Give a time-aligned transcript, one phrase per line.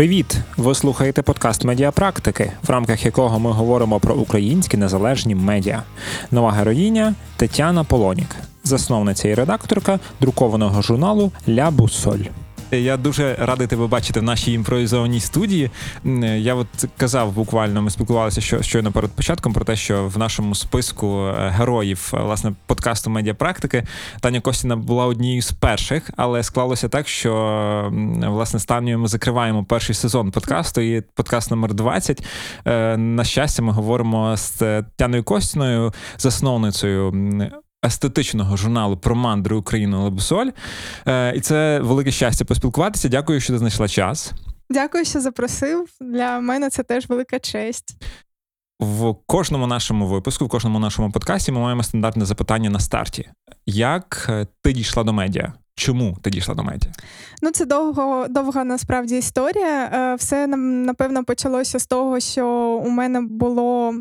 [0.00, 0.36] Привіт!
[0.56, 5.82] Ви слухаєте подкаст Медіапрактики, в рамках якого ми говоримо про українські незалежні медіа.
[6.30, 12.24] Нова героїня Тетяна Полонік, засновниця і редакторка друкованого журналу Ля Буссоль.
[12.72, 15.70] Я дуже радий тебе бачити в нашій імпровізованій студії.
[16.36, 16.66] Я от
[16.96, 21.48] казав буквально, ми спілкувалися що щойно перед початком про те, що в нашому списку е,
[21.48, 23.84] героїв е, власне подкасту медіапрактики
[24.20, 27.90] Таня Костіна була однією з перших, але склалося так, що
[28.26, 32.24] власне станню ми закриваємо перший сезон подкасту і подкаст номер 20.
[32.66, 37.12] Е, на щастя, ми говоримо з Тяною Костіною, засновницею
[37.86, 40.50] естетичного журналу про мандри Україну Лебусоль.
[41.06, 43.08] Е, І це велике щастя поспілкуватися.
[43.08, 44.32] Дякую, що ти знайшла час.
[44.70, 45.88] Дякую, що запросив.
[46.00, 47.96] Для мене це теж велика честь.
[48.80, 53.28] В кожному нашому випуску, в кожному нашому подкасті, ми маємо стандартне запитання на старті:
[53.66, 55.52] як е, ти дійшла до медіа?
[55.74, 56.92] Чому ти дійшла до медіа?
[57.42, 59.84] Ну, це довго довга насправді історія.
[59.84, 62.46] Е, все напевно почалося з того, що
[62.84, 63.94] у мене було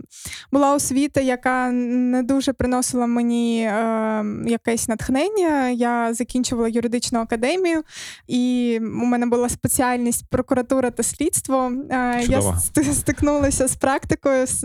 [0.51, 5.69] була освіта, яка не дуже приносила мені е, якесь натхнення.
[5.69, 7.83] Я закінчувала юридичну академію,
[8.27, 11.71] і у мене була спеціальність прокуратура та слідство.
[11.91, 12.55] Е, Чудово.
[12.75, 14.59] Я стикнулася з практикою з,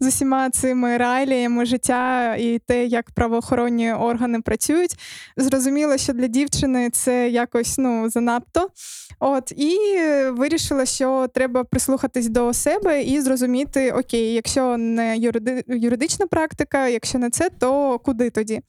[0.00, 4.96] з усіма цими реаліями життя і те, як правоохоронні органи працюють.
[5.36, 8.68] Зрозуміло, що для дівчини це якось ну занадто.
[9.22, 9.78] От і
[10.30, 15.64] вирішила, що треба прислухатись до себе і зрозуміти, окей, якщо не юриди...
[15.68, 18.60] юридична практика, якщо не це, то куди тоді?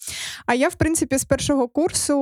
[0.46, 2.18] А я, в принципі, з першого курсу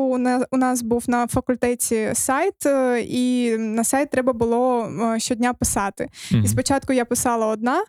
[0.52, 6.09] у нас був на факультеті сайт, е, і на сайт треба було е, щодня писати.
[6.31, 6.44] Mm-hmm.
[6.44, 7.84] І спочатку я писала одна,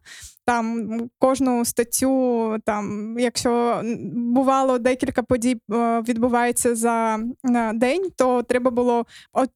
[0.51, 3.83] там кожну статтю, там, якщо
[4.15, 7.19] бувало декілька подій е, відбувається за
[7.75, 9.07] день, то треба було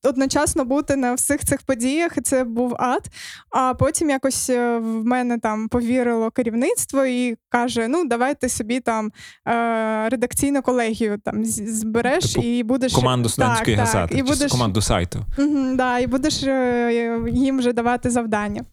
[0.03, 3.09] одночасно бути на всіх цих подіях, і це був ад.
[3.51, 8.81] А потім якось е, в мене там повірило керівництво і каже: ну, давай ти собі
[8.81, 9.13] там
[9.49, 14.53] е, редакційну колегію там збереш типу, і будеш команду студентської так, газети, так, і будеш
[14.53, 15.25] команду сайту.
[15.39, 16.43] Угу, да, І будеш
[17.33, 18.65] їм вже давати завдання.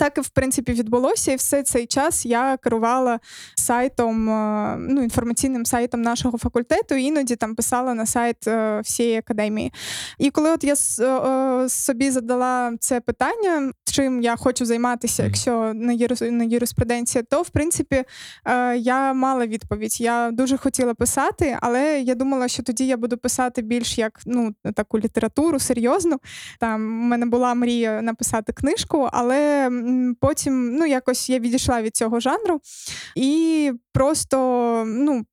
[0.00, 3.20] Так і в принципі відбулося, і все цей час я керувала
[3.56, 6.94] сайтом, е, ну інформаційним сайтом нашого факультету.
[6.94, 9.72] Іноді там писала на сайт е, всієї академії.
[10.18, 16.46] І коли от я е, собі задала це питання, чим я хочу займатися, якщо не
[16.46, 18.04] юриспруденція, то в принципі
[18.76, 20.00] я мала відповідь.
[20.00, 24.54] Я дуже хотіла писати, але я думала, що тоді я буду писати більш як ну
[24.74, 26.16] таку літературу серйозну.
[26.60, 29.70] Там у мене була мрія написати книжку, але
[30.20, 32.60] потім ну, якось я відійшла від цього жанру
[33.16, 34.38] і просто
[34.86, 35.24] ну,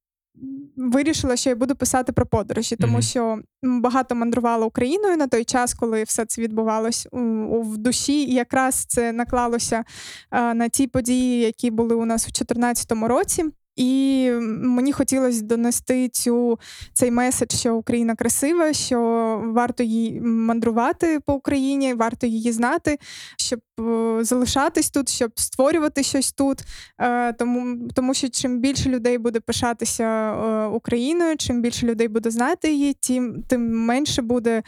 [0.76, 3.02] вирішила, що я буду писати про подорожі, тому mm-hmm.
[3.02, 8.24] що багато мандрувала Україною на той час, коли все це відбувалось у, у в душі,
[8.24, 9.84] і якраз це наклалося
[10.30, 13.46] а, на ті події, які були у нас у 2014 році.
[13.78, 16.60] І мені хотілося донести цю
[16.94, 19.00] цей меседж, що Україна красива, що
[19.46, 22.98] варто їй мандрувати по Україні, варто її знати,
[23.38, 26.62] щоб е, залишатись тут, щоб створювати щось тут.
[27.02, 32.32] Е, тому тому що чим більше людей буде пишатися е, Україною, чим більше людей буде
[32.32, 34.64] знати її, тим тим менше буде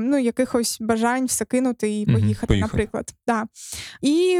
[0.00, 2.60] ну, якихось бажань все кинути і поїхати, поїхати.
[2.60, 3.14] наприклад.
[3.26, 3.44] Да.
[4.02, 4.38] І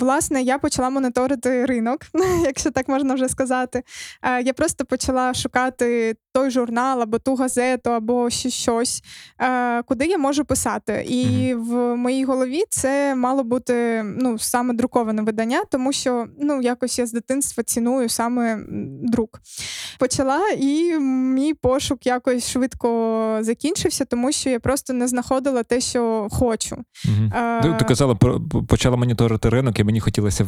[0.00, 2.00] власне я почала моніторити ринок,
[2.44, 3.82] якщо так можна можна вже сказати.
[4.22, 9.02] Е, я просто почала шукати той журнал або ту газету, або ще щось,
[9.40, 11.04] е, куди я можу писати.
[11.08, 16.98] І в моїй голові це мало бути ну, саме друковане видання, тому що ну, якось
[16.98, 18.58] я з дитинства ціную саме
[19.02, 19.40] друк.
[19.98, 26.28] Почала, і мій пошук якось швидко закінчився, тому що я просто не знаходила те, що
[26.30, 26.76] хочу.
[27.04, 27.30] Угу.
[27.34, 27.76] А...
[27.78, 28.14] Ти казала,
[28.68, 30.44] почала моніторити ринок, і мені хотілося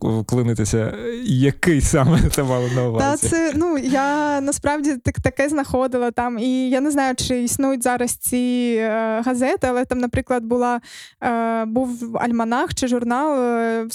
[0.00, 0.94] вклинитися.
[1.24, 3.22] Який саме це мало на увазі?
[3.22, 7.82] Та це ну я насправді так таке знаходила там, і я не знаю, чи існують
[7.82, 10.80] зараз ці е, газети, але там, наприклад, була
[11.22, 13.86] е, був альманах чи журнал е,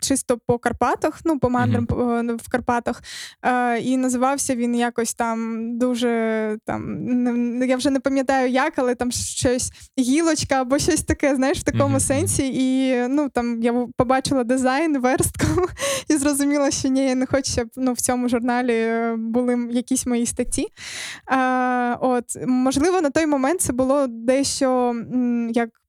[0.00, 2.36] чисто по Карпатах, ну по мандрам mm-hmm.
[2.36, 3.02] в Карпатах,
[3.42, 7.04] е, і називався він якось там дуже там.
[7.58, 11.62] Не, я вже не пам'ятаю як, але там щось гілочка або щось таке, знаєш, в
[11.62, 12.00] такому mm-hmm.
[12.00, 12.50] сенсі.
[12.54, 15.46] І ну там я побачила дизайн, верстку
[16.08, 20.06] і зрозуміла, що ні, я не хочу, щоб ну, в цьому журналі е, були якісь
[20.06, 20.66] мої статті.
[21.26, 24.94] А, от, Можливо, на той момент це було дещо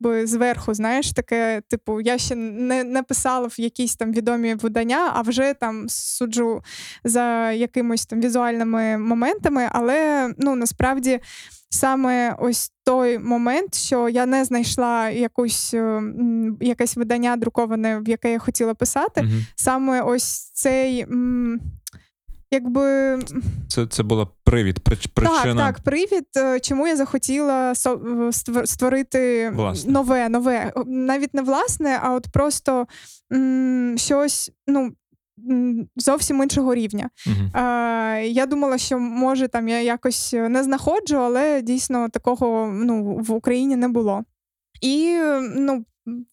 [0.04, 5.12] якби зверху, знаєш, таке, типу, я ще не не писала в якісь там відомі видання,
[5.14, 6.64] а вже там суджу
[7.04, 11.20] за якимось там візуальними моментами, але ну насправді
[11.70, 15.76] саме ось той момент, що я не знайшла якусь
[16.62, 19.22] якесь видання друковане, в яке я хотіла писати.
[19.22, 19.32] Угу.
[19.56, 21.06] Саме ось цей.
[22.54, 23.20] Якби
[23.68, 25.66] Це, це була привід, прич- причина.
[25.66, 29.92] так, так, привід, е, чому я захотіла е, створити Власне.
[29.92, 30.74] нове, нове.
[30.86, 32.88] Навіть не власне, а от просто
[33.34, 34.92] м, щось ну,
[35.96, 37.10] зовсім іншого рівня.
[37.28, 37.64] Угу.
[37.64, 43.32] Е, я думала, що може там я якось не знаходжу, але дійсно такого ну, в
[43.32, 44.24] Україні не було.
[44.82, 45.18] І
[45.56, 45.86] ну,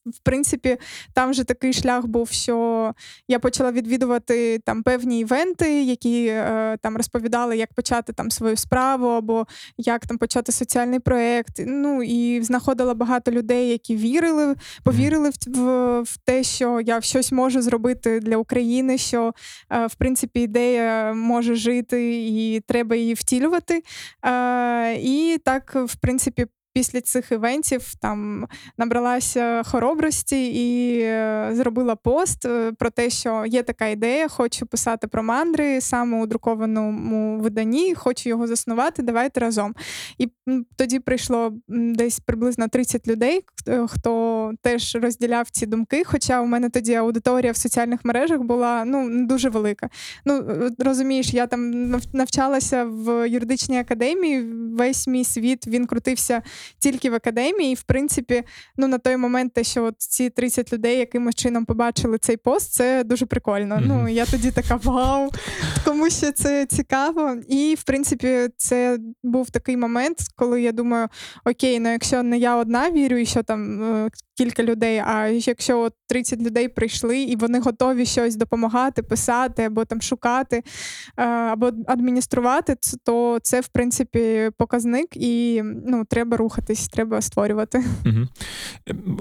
[0.07, 0.77] в принципі,
[1.15, 2.95] там же такий шлях був, що
[3.29, 9.09] я почала відвідувати там певні івенти, які е, там розповідали, як почати там свою справу,
[9.09, 9.47] або
[9.79, 11.61] як там почати соціальний проєкт.
[11.67, 17.33] Ну і знаходила багато людей, які вірили, повірили в, в, в те, що я щось
[17.33, 19.35] можу зробити для України, що
[19.73, 23.83] е, в принципі ідея може жити і треба її втілювати.
[24.25, 28.47] Е, і так, в принципі, після цих івентів там
[28.79, 35.07] набралася хоробрості і е, зробила пост е, про те, що є така ідея, хочу писати
[35.09, 39.03] про мандри саме у друкованому виданні, хочу його заснувати.
[39.03, 39.75] Давайте разом.
[40.19, 40.29] І
[40.77, 46.03] тоді прийшло десь приблизно 30 людей, хто- хто теж розділяв ці думки.
[46.05, 49.89] Хоча у мене тоді аудиторія в соціальних мережах була ну дуже велика.
[50.25, 54.43] Ну е, розумієш, я там нав- навчалася в юридичній академії.
[54.79, 56.43] Весь мій світ він крутився
[56.79, 57.73] тільки в академії.
[57.73, 58.43] І в принципі,
[58.77, 62.73] ну на той момент, те, що от ці 30 людей якимось чином побачили цей пост,
[62.73, 63.77] це дуже прикольно.
[63.77, 63.85] Мгм.
[63.89, 65.31] Ну я тоді така вау,
[65.85, 67.37] кому ще це цікаво.
[67.49, 71.09] І в принципі, це був такий момент, коли я думаю:
[71.45, 74.11] окей, ну якщо не я одна вірю, і що там е,
[74.41, 79.85] кілька людей, а якщо от 30 людей прийшли і вони готові щось допомагати, писати або
[79.85, 80.63] там шукати,
[81.17, 87.85] е, або адмініструвати, то це в принципі показник, і ну треба рухатись, треба створювати.
[88.07, 88.29] Угу.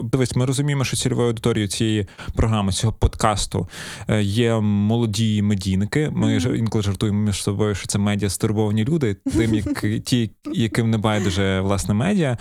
[0.03, 3.67] Дивись, ми розуміємо, що цільовою аудиторією цієї програми, цього подкасту
[4.07, 6.09] е, є молоді медійники.
[6.13, 9.13] Ми ж інколи жартуємо між собою, що це медіа стурбовані люди.
[9.13, 12.37] Тим, як ті, яким не байдуже власне медіа,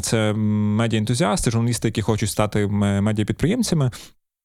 [0.00, 3.90] це медіа-ентузіасти, журналісти, які хочуть стати м- медіа-підприємцями.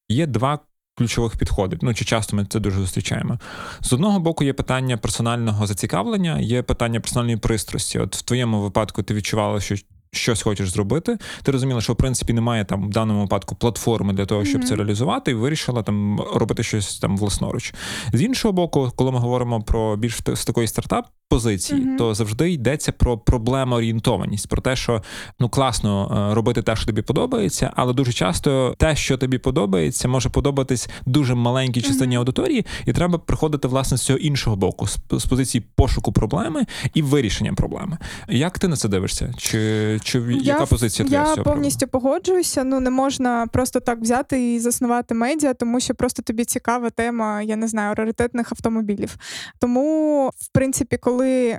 [0.10, 0.60] Є два.
[1.00, 3.40] Ключових підходів, ну чи часто ми це дуже зустрічаємо.
[3.82, 8.00] З одного боку, є питання персонального зацікавлення, є питання персональної пристрасті.
[8.00, 9.76] От в твоєму випадку ти відчувала, що
[10.12, 11.18] щось хочеш зробити.
[11.44, 14.68] Ти розуміла, що в принципі немає там в даному випадку платформи для того, щоб Мгм.
[14.70, 17.74] це реалізувати, і вирішила там робити щось там власноруч.
[18.14, 21.06] З іншого боку, коли ми говоримо про більш з такої стартап
[21.38, 21.98] позиції, Мгм.
[21.98, 25.04] то завжди йдеться про проблемоорієнтованість, про те, що
[25.40, 30.08] ну класно е, робити те, що тобі подобається, але дуже часто те, що тобі подобається,
[30.08, 32.20] може подобатись дуже маленькій частині Мгм.
[32.20, 37.02] аудиторії, і треба приходити власне з цього іншого боку, з, з позиції пошуку проблеми і
[37.02, 37.98] вирішення проблеми.
[38.30, 39.34] Як ти на це дивишся?
[39.38, 42.64] Чи, чи в- яка позиція твоя Я цього повністю погоджуюся.
[42.64, 47.42] Ну не можна просто так взяти і заснувати медіа, тому що просто тобі цікава тема,
[47.42, 49.16] я не знаю, раритетних автомобілів.
[49.60, 51.17] Тому, в принципі, коли.
[51.24, 51.58] Е,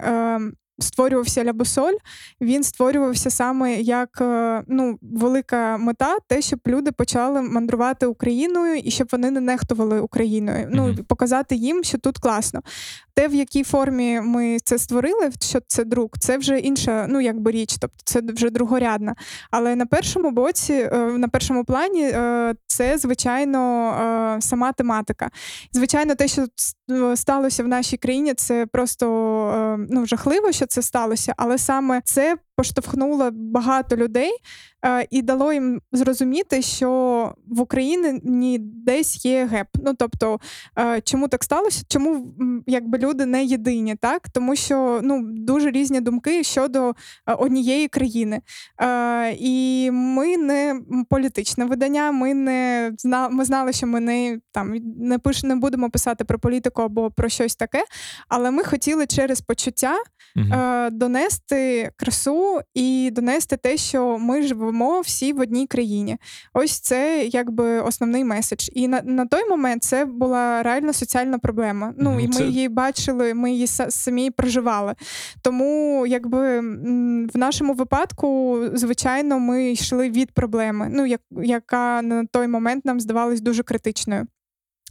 [0.81, 1.95] Створювався Лябосоль,
[2.41, 8.91] він створювався саме як е, ну, велика мета, те, щоб люди почали мандрувати Україною і
[8.91, 10.69] щоб вони не нехтували Україною.
[10.71, 11.05] Ну, Мгм.
[11.05, 12.61] показати їм, що тут класно.
[13.15, 17.51] Те, в якій формі ми це створили, що це друк, це вже інша, ну якби
[17.51, 19.15] річ, тобто це вже другорядна.
[19.51, 25.31] Але на першому боці, е, на першому плані, е, це звичайно сама тематика.
[25.73, 26.47] Звичайно, те, що
[27.17, 29.07] сталося в нашій країні, це просто
[29.91, 34.31] ну жахливо, що це сталося, але саме це поштовхнуло багато людей
[34.85, 39.67] е, і дало їм зрозуміти, що в Україні десь є геп.
[39.85, 40.41] Ну тобто,
[40.79, 41.85] е, чому так сталося?
[41.89, 42.35] Чому
[42.67, 46.95] якби люди не єдині, так тому що ну дуже різні думки щодо е,
[47.33, 48.41] однієї країни.
[49.39, 52.13] І ми не політичне видання.
[52.13, 52.93] Ми не
[53.31, 57.29] ми знали, що ми не там не пиш, не будемо писати про політику або про
[57.29, 57.85] щось таке.
[58.29, 59.95] Але ми хотіли через почуття.
[60.53, 66.17] Е, донести красу і донести те, що ми живемо всі в одній країні.
[66.55, 68.69] Ось це якби основний меседж.
[68.73, 71.95] І на, на той момент це була реально соціальна проблема.
[71.99, 74.95] Ну і ми це- її бачили, ми її самі проживали.
[75.43, 76.61] Тому, якби
[77.35, 83.01] в нашому випадку, звичайно, ми йшли від проблеми, ну як, яка на той момент нам
[83.01, 84.27] здавалась дуже критичною.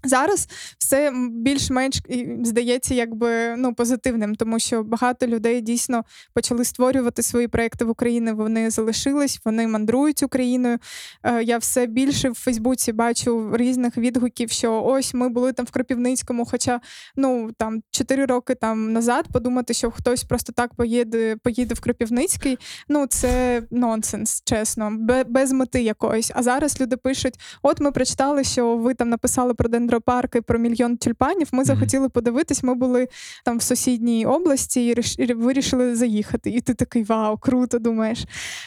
[0.08, 0.48] Зараз
[0.78, 2.02] все більш-менш
[2.44, 8.32] здається, якби ну позитивним, тому що багато людей дійсно почали створювати свої проекти в Україні.
[8.32, 10.78] Вони залишились, вони мандрують Україною.
[11.24, 15.72] Е, я все більше в Фейсбуці бачу різних відгуків, що ось ми були там в
[15.72, 16.46] Кропівницькому.
[16.46, 16.80] Хоча
[17.16, 22.58] ну там чотири роки там назад подумати, що хтось просто так поїде, поїде в Кропівницький.
[22.90, 24.92] Ну це нонсенс, чесно,
[25.28, 26.32] без мети якоїсь.
[26.36, 30.60] А зараз люди пишуть: от ми прочитали, що ви там написали про дендро дендропарки про
[30.60, 31.48] мільйон тюльпанів.
[31.52, 32.64] Ми захотіли подивитись.
[32.64, 33.08] Ми були
[33.46, 36.50] там в сусідній області і вирішили заїхати.
[36.50, 38.26] І ти такий вау, круто думаєш.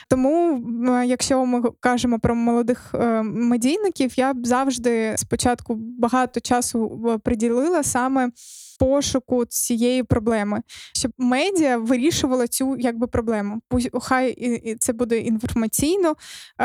[0.09, 0.63] Тому,
[1.07, 7.83] якщо ми кажемо про молодих е, медійників, я б завжди спочатку багато часу е, приділила
[7.83, 8.31] саме
[8.81, 10.63] пошуку цієї проблеми,
[10.95, 13.61] щоб медіа вирішувала цю якби проблему.
[14.01, 16.65] Хай це буде інформаційно, е,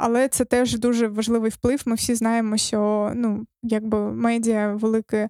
[0.00, 1.82] але це теж дуже важливий вплив.
[1.86, 5.28] Ми всі знаємо, що ну якби медіа велике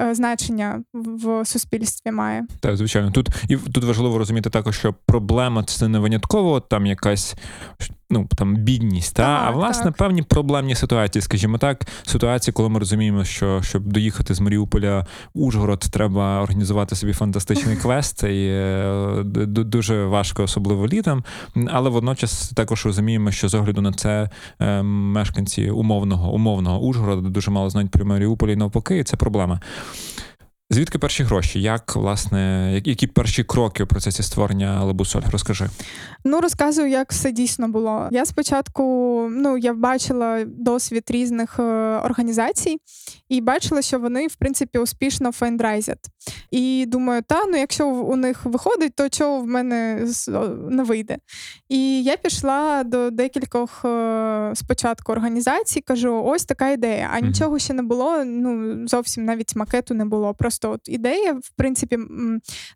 [0.00, 2.46] е, значення в суспільстві має.
[2.60, 7.34] Так, звичайно, тут і тут важливо розуміти також, що проблема це не винятково там якась
[8.10, 9.96] ну там бідність, та так, а власне так.
[9.96, 15.40] певні проблемні ситуації, скажімо так, ситуації, коли ми розуміємо, що щоб доїхати з Маріуполя в
[15.42, 21.24] Ужгород, треба організувати собі фантастичний квест, і е, дуже важко, особливо літом.
[21.68, 27.50] Але водночас також розуміємо, що з огляду на це е, мешканці умовного умовного Ужгорода дуже
[27.50, 29.60] мало знають про Маріуполі і навпаки, і це проблема.
[30.70, 31.60] Звідки перші гроші?
[31.62, 35.22] Як власне, які перші кроки у процесі створення Лебусоль?
[35.32, 35.66] Розкажи.
[36.24, 38.08] Ну розказую, як все дійсно було.
[38.12, 38.82] Я спочатку
[39.32, 41.62] ну я бачила досвід різних е,
[42.04, 42.76] організацій
[43.28, 46.10] і бачила, що вони в принципі успішно фендрайзять.
[46.50, 50.08] І думаю, та ну якщо у них виходить, то чого в мене
[50.70, 51.16] не вийде.
[51.68, 57.10] І я пішла до декількох е, спочатку організацій, кажу: ось така ідея.
[57.12, 58.24] А нічого ще не було.
[58.24, 60.34] Ну зовсім навіть макету не було.
[60.34, 61.98] Просто от ідея, в принципі,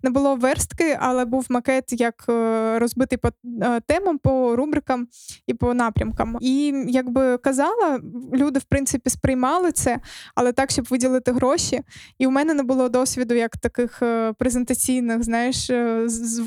[0.02, 3.28] не було верстки, але був макет як е, розбитий по
[3.62, 5.06] е, темам, по рубрикам
[5.46, 6.38] і по напрямкам.
[6.40, 8.00] І якби казала,
[8.34, 9.99] люди в принципі сприймали це,
[10.34, 11.80] але так, щоб виділити гроші.
[12.18, 15.70] І у мене не було досвіду як таких е, презентаційних, знаєш,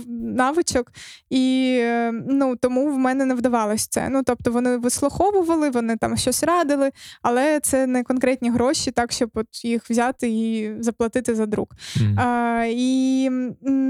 [0.09, 0.91] навичок.
[1.29, 1.79] І
[2.11, 4.09] ну тому в мене не вдавалось це.
[4.09, 9.29] Ну тобто вони вислуховували, вони там щось радили, але це не конкретні гроші, так щоб
[9.33, 11.75] от їх взяти і заплатити за друк.
[11.97, 12.19] Mm.
[12.19, 13.29] А, І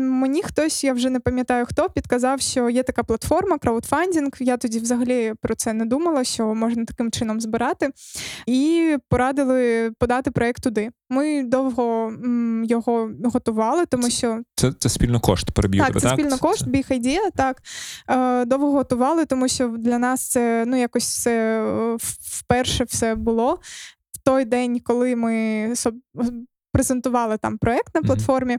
[0.10, 4.32] мені хтось, я вже не пам'ятаю хто, підказав, що є така платформа, краудфандинг.
[4.40, 7.90] Я тоді взагалі про це не думала, що можна таким чином збирати.
[8.48, 10.90] І порадили подати проєкт туди.
[11.10, 12.14] Ми довго
[12.64, 16.20] його готували, тому що це це спільно кошт переб'ю Так, це так?
[16.20, 17.30] спільно кошт, біг ідея.
[17.36, 17.62] Так
[18.48, 23.60] довго готували, тому що для нас це ну якось все е, вперше все було.
[24.12, 25.74] В той день, коли ми
[26.74, 28.58] презентували там проект на платформі.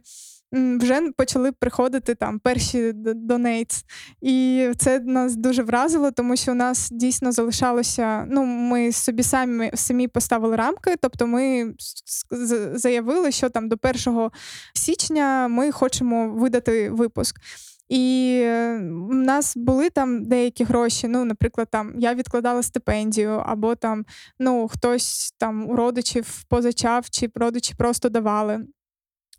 [0.52, 3.84] Вже почали приходити там перші донейтс.
[4.20, 8.26] І це нас дуже вразило, тому що у нас дійсно залишалося.
[8.30, 10.94] Ну, ми собі самі самі поставили рамки.
[11.00, 11.74] Тобто, ми
[12.74, 14.30] заявили, що там до 1
[14.74, 17.40] січня ми хочемо видати випуск.
[17.88, 18.40] І
[18.90, 21.08] в нас були там деякі гроші.
[21.08, 24.04] Ну, наприклад, там я відкладала стипендію, або там
[24.38, 28.66] ну, хтось там у родичів позичав, чи родичі просто давали.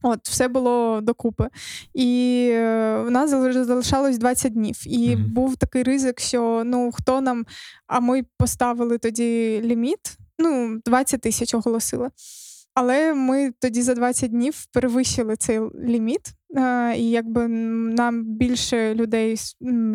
[0.01, 1.47] От, все було докупи.
[1.93, 2.49] І
[3.05, 3.29] в нас
[3.65, 4.83] залишалось 20 днів.
[4.85, 5.27] І mm-hmm.
[5.27, 7.45] був такий ризик, що ну хто нам,
[7.87, 12.09] а ми поставили тоді ліміт, ну, 20 тисяч оголосили.
[12.73, 16.33] Але ми тоді за 20 днів перевищили цей ліміт,
[16.97, 19.37] і якби нам більше людей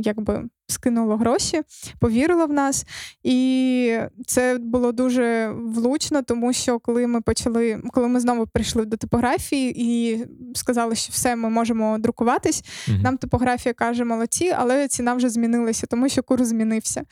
[0.02, 1.62] якби скинуло гроші,
[2.00, 2.86] повірило в нас.
[3.22, 8.96] І це було дуже влучно, тому що коли ми почали, коли ми знову прийшли до
[8.96, 10.24] типографії і
[10.54, 15.86] сказали, що все, ми можемо друкуватись, mm нам типографія каже, молодці, але ціна вже змінилася,
[15.86, 17.02] тому що курс змінився.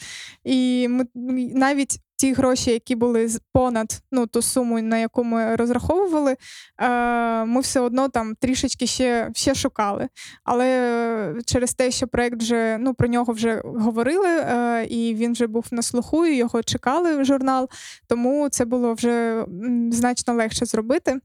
[0.44, 1.06] І ми
[1.54, 6.36] навіть ті гроші, які були понад ну, ту суму, на яку ми розраховували,
[6.80, 10.08] е, ми все одно там трішечки ще ще шукали.
[10.44, 15.46] Але через те, що проект вже ну, про нього вже говорили, е, і він вже
[15.46, 17.68] був на слуху, і його чекали в журнал,
[18.06, 19.44] тому це було вже
[19.90, 21.20] значно легше зробити.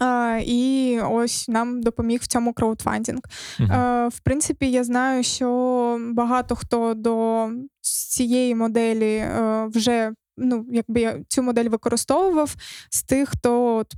[0.00, 3.20] Uh, і ось нам допоміг в цьому краудфандинг.
[3.20, 3.68] Uh-huh.
[3.68, 7.48] Uh, в принципі, я знаю, що багато хто до
[7.80, 12.54] цієї моделі uh, вже ну, якби я цю модель використовував
[12.90, 13.94] з тих, хто от,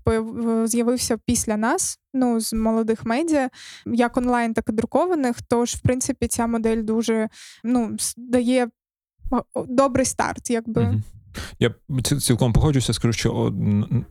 [0.71, 3.51] з'явився після нас, ну з молодих медіа,
[3.87, 5.37] як онлайн, так і друкованих.
[5.49, 7.29] Тож, в принципі, ця модель дуже
[7.65, 8.69] ну, дає
[9.55, 10.83] добрий старт, якби.
[10.83, 11.01] Uh-huh.
[11.59, 11.71] Я
[12.21, 13.55] цілком погоджуся, скажу, що од-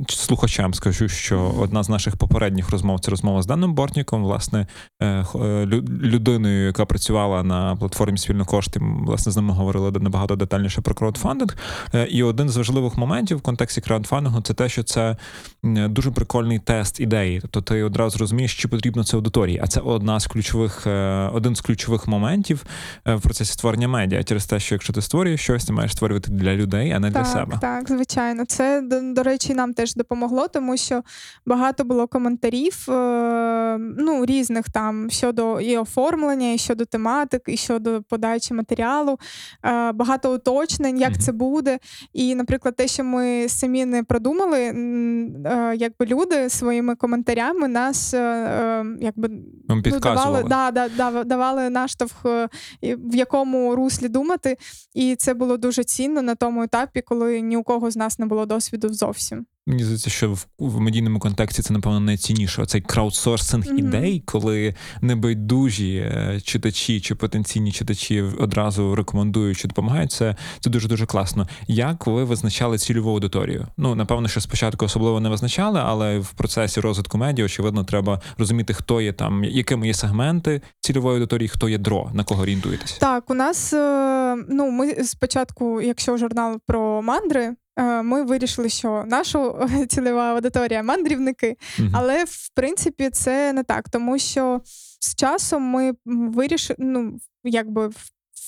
[0.09, 4.67] слухачам скажу, що одна з наших попередніх розмов це розмова з Даном Бортніком, власне,
[5.01, 5.25] е, е,
[5.65, 8.79] лю- людиною, яка працювала на платформі спільно кошти.
[9.05, 11.57] Власне, з ними говорили набагато детальніше про краудфандинг.
[11.93, 15.17] Е, І один з важливих моментів в контексті краудфандингу це те, що це
[15.63, 17.39] дуже прикольний тест ідеї.
[17.41, 19.59] Тобто ти одразу розумієш, чи потрібно це аудиторії.
[19.63, 20.87] А це одна з ключових,
[21.33, 22.63] один з ключових моментів
[23.05, 26.53] в процесі створення медіа через те, що якщо ти створюєш щось, ти маєш створювати для
[26.55, 27.57] людей, а не для так, себе.
[27.61, 28.45] Так, звичайно.
[28.45, 31.01] Це, до, до речі, нам теж допомогло, тому що
[31.45, 38.01] багато було коментарів е, ну, різних там щодо і оформлення, і щодо тематик, і щодо
[38.09, 39.19] подачі матеріалу.
[39.65, 41.19] Е, багато уточнень, як Мгм.
[41.19, 41.79] це буде.
[42.13, 48.19] І, наприклад, те, що ми самі не продумали, е, якби люди своїми коментарями нас е,
[48.19, 49.29] е, якби
[49.69, 52.49] Ну, давали, да, да, давали наштовх, е,
[52.81, 54.57] в якому руслі думати.
[54.93, 58.25] І це було дуже цінно на тому етапі, коли ні у кого з нас не
[58.25, 59.45] було досвіду зовсім.
[59.67, 62.65] Мені здається, що в, в медійному контексті це напевно найцінніше.
[62.65, 63.77] Цей краудсорсинг Мгм.
[63.77, 70.11] ідей, коли небайдужі е, читачі чи потенційні читачі одразу рекомендують чи допомагають.
[70.11, 71.47] Це, це дуже дуже класно.
[71.67, 73.67] Як ви визначали цільову аудиторію?
[73.77, 78.73] Ну напевно, що спочатку особливо не визначали, але в процесі розвитку медіа, очевидно, треба розуміти,
[78.73, 82.97] хто є там, якими є сегменти цільової аудиторії, хто є дро, на кого орієнтуєтесь.
[82.97, 87.55] Так, у нас е, ну ми спочатку, якщо журнал про мандри.
[87.77, 91.89] Е, Ми вирішили, що наша цільова аудиторія мандрівники, Мгм.
[91.93, 94.61] але в принципі це не так, тому що
[94.99, 97.89] з часом ми вирішили, ну якби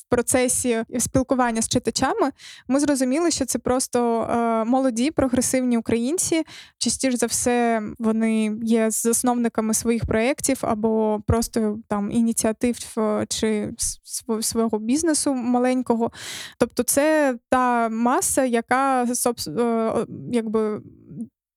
[0.09, 0.15] в.
[0.15, 2.31] Процесі спілкування з читачами
[2.67, 6.43] ми зрозуміли, що це просто е, молоді прогресивні українці.
[6.77, 14.41] Частіше за все, вони є засновниками своїх проєктів або просто там ініціатив е, чи св-
[14.41, 16.11] свого бізнесу маленького.
[16.57, 19.07] Тобто, це та маса, яка
[19.47, 19.93] е,
[20.31, 20.81] якби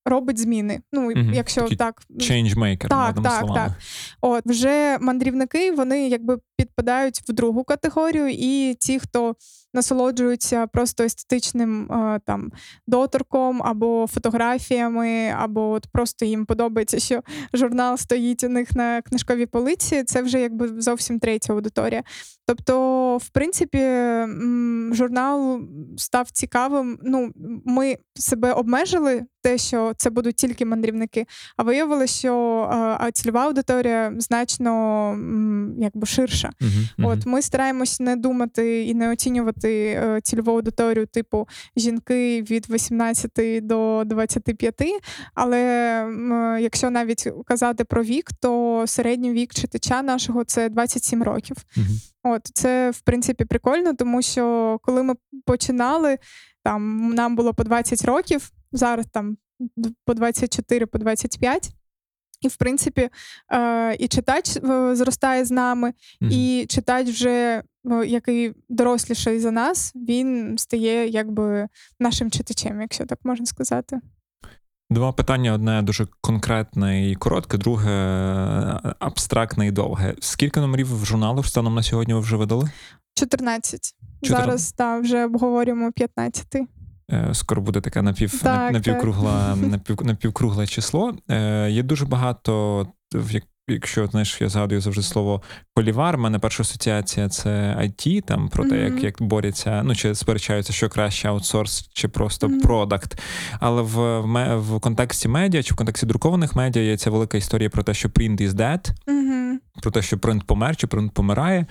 [0.07, 0.81] робить зміни.
[0.93, 1.33] Ну, Мгм.
[1.35, 3.55] якщо Такі так Чейнджмейкер, Так, так, словами.
[3.55, 3.73] так.
[4.21, 9.37] От вже мандрівники вони якби підпадають в другу категорію, і ті, хто
[9.75, 12.53] насолоджуються просто естетичним е, там
[12.87, 17.21] доторком або фотографіями, або от просто їм подобається, що
[17.55, 20.03] журнал стоїть у них на книжковій полиці.
[20.05, 22.03] Це вже якби зовсім третя аудиторія.
[22.47, 23.79] Тобто, в принципі,
[24.93, 25.61] журнал
[25.97, 26.99] став цікавим.
[27.03, 27.31] Ну,
[27.65, 32.35] ми себе обмежили, те, що це будуть тільки мандрівники, а виявилося, що
[32.73, 35.11] е, а цільова аудиторія значно
[35.79, 36.51] якби ширша.
[36.61, 37.11] Мгм.
[37.11, 43.67] От ми стараємось не думати і не оцінювати е, цільову аудиторію, типу жінки від 18
[43.67, 44.75] до 25,
[45.35, 45.61] Але
[46.61, 51.57] якщо навіть казати про вік, то середній вік читача нашого це 27 років.
[51.77, 51.87] Мгм.
[52.23, 56.19] От це в принципі прикольно, тому що коли ми починали,
[56.65, 59.37] там нам було по 20 років, зараз там
[60.05, 61.71] по 24, по 25.
[62.41, 63.09] І, в принципі,
[63.53, 66.31] е, і читач е, зростає з нами, Мгм.
[66.33, 71.69] і читач, вже е, який доросліший за нас, він стає якби
[72.01, 74.01] нашим читачем, якщо так можна сказати.
[74.91, 77.91] Два питання: одне дуже конкретне і коротке, друге
[78.99, 80.15] абстрактне і довге.
[80.21, 82.71] Скільки номерів в журналу станом на сьогодні ви вже видали?
[83.15, 83.81] 14.
[84.23, 86.47] Чотирна- Зараз та, вже обговорюємо 15.
[87.13, 91.15] Е, Скоро буде таке напів, Так, напівкругла, напів, напівкругле число.
[91.31, 95.43] Е, Є дуже багато, в як- якщо знаєш, я згадую завжди слово
[95.75, 96.17] полівар.
[96.17, 99.05] У мене перша асоціація це IT, там про те, як, Мгм.
[99.05, 102.61] як борються, ну чи сперечаються, що краще аутсорс чи просто Мгм.
[102.61, 103.21] продакт.
[103.61, 107.71] Але в, в, в контексті медіа чи в контексті друкованих медіа є ця велика історія
[107.71, 109.59] про те, що print is dead, Угу.
[109.83, 111.67] про те, що принт помер чи принт помирає.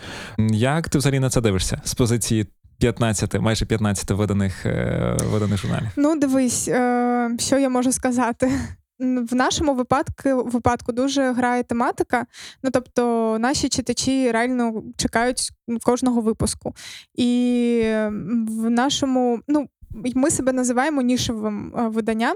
[0.52, 2.46] Як ти взагалі на це дивишся з позиції
[2.80, 5.88] 15, майже 15 виданих, е, виданих журналів?
[5.96, 8.52] Ну, дивись, е, що я можу сказати.
[9.00, 12.26] В нашому випадку випадку дуже грає тематика.
[12.64, 15.52] Ну тобто, наші читачі реально чекають
[15.84, 16.76] кожного випуску.
[17.16, 17.82] І
[18.48, 19.68] в нашому, ну.
[20.16, 22.34] Ми себе називаємо нішевим е, виданням,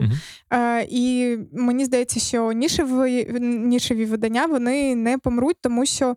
[0.54, 6.16] е, і мені здається, що нішеві, нішеві видання вони не помруть, тому що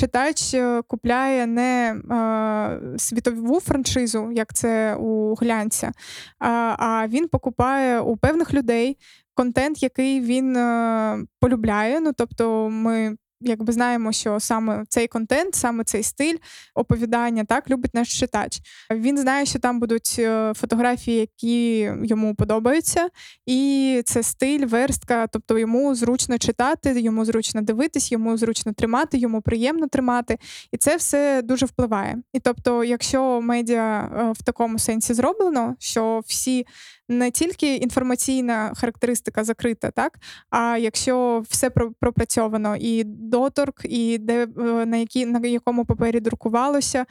[0.00, 5.92] читач е, купляє не е, світову франшизу, як це у глянця,
[6.38, 8.96] а, він покупає у певних людей
[9.34, 12.00] контент, який він е, полюбляє.
[12.00, 16.36] Ну тобто, ми якби знаємо, що саме цей контент, саме цей стиль
[16.74, 18.60] оповідання так любить наш читач.
[18.90, 23.08] Він знає, що там будуть е, фотографії, які йому подобаються,
[23.46, 29.40] і це стиль, верстка, тобто йому зручно читати, йому зручно дивитись, йому зручно тримати, йому
[29.40, 30.38] приємно тримати.
[30.72, 32.16] І це все дуже впливає.
[32.32, 36.66] І тобто, якщо медіа е, в такому сенсі зроблено, що всі
[37.10, 40.18] не тільки інформаційна характеристика закрита, так
[40.50, 41.70] а якщо все
[42.00, 47.06] пропрацьовано, і доторк, і де е, на які на якому папері друкувалося.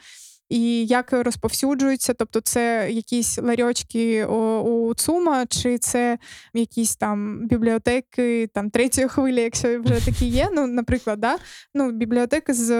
[0.48, 6.18] І як розповсюджується, тобто це якісь ларьочки у ЦУМа, чи це
[6.54, 10.48] якісь там бібліотеки там третьої хвилі, якщо вже такі є.
[10.52, 11.36] Ну, наприклад, да?
[11.74, 12.70] ну, бібліотеки з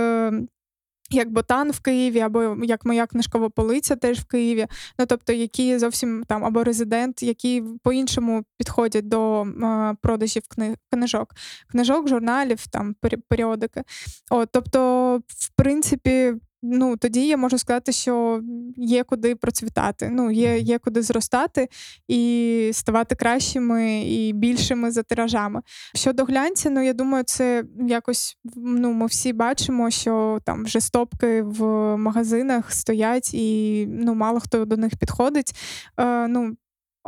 [1.10, 4.66] як ботан в Києві, або як моя книжкова полиця теж в Києві.
[4.98, 11.34] Ну тобто, які зовсім там або резидент, які по-іншому підходять до е, продажів кни- книжок,
[11.70, 12.94] книжок, журналів, там
[13.28, 13.82] періодики.
[14.30, 18.42] От, тобто, в принципі, ну тоді я можу сказати, що
[18.76, 20.08] є куди процвітати.
[20.12, 21.68] Ну, є є куди зростати
[22.08, 25.60] і ставати кращими і більшими за тиражами.
[25.94, 31.42] Щодо глянця, ну я думаю, це якось ну, ми всі бачимо, що там вже стопки
[31.42, 31.64] в
[31.96, 35.52] магазинах стоять, і ну мало хто до них підходить.
[36.00, 36.56] Е, ну,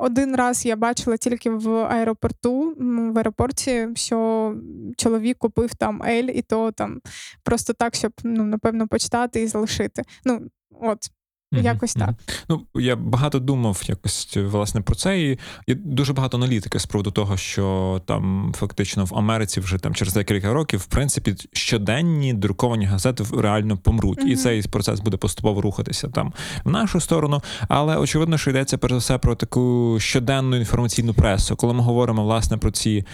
[0.03, 2.75] один раз я бачила тільки в аеропорту,
[3.15, 4.55] в аеропорті, що
[4.97, 7.01] чоловік купив там Ель, і то там
[7.43, 10.03] просто так, щоб ну, напевно почитати і залишити.
[10.25, 10.41] Ну,
[10.81, 10.99] от.
[11.61, 12.11] Якось так.
[12.49, 17.11] Ну я багато думав якось власне про це, і є дуже багато аналітики з приводу
[17.11, 22.87] того, що там фактично в Америці вже там через декілька років, в принципі, щоденні друковані
[22.87, 24.29] газети реально помруть, mm-hmm.
[24.29, 26.33] і цей процес буде поступово рухатися там
[26.65, 27.43] в нашу сторону.
[27.69, 31.57] Але очевидно, що йдеться перш за все про таку щоденну інформаційну пресу.
[31.57, 33.07] Коли ми говоримо власне про ці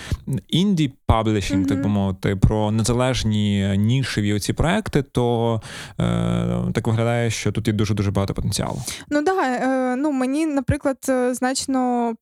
[0.48, 1.68] інді паблішінг, mm-hmm.
[1.68, 5.60] так би мовити, про незалежні нішеві оці проекти, то
[6.00, 8.78] е, так виглядає, що тут є дуже дуже багато потенціалу.
[9.10, 12.14] Ну да, е, ну мені, наприклад, е, значно.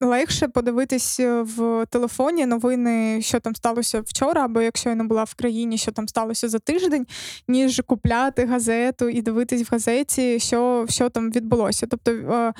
[0.00, 5.24] Легше подивитись е, в телефоні новини, що там сталося вчора, або якщо я не була
[5.24, 7.06] в країні, що там сталося за тиждень,
[7.48, 11.86] ніж купляти газету і дивитись в газеті, що що там відбулося.
[11.86, 12.52] Тобто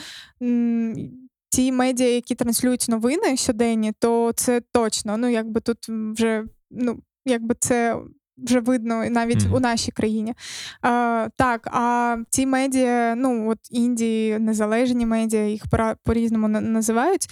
[1.51, 5.17] ті медіа, які транслюють новини щоденні, то це точно.
[5.17, 7.97] Ну, якби тут вже ну, якби це
[8.39, 9.57] вже видно навіть mm-hmm.
[9.57, 10.35] у нашій країні.
[10.83, 15.63] А, Так, а ці медіа, ну от Індії, незалежні медіа, їх
[16.05, 17.29] по-різному називають.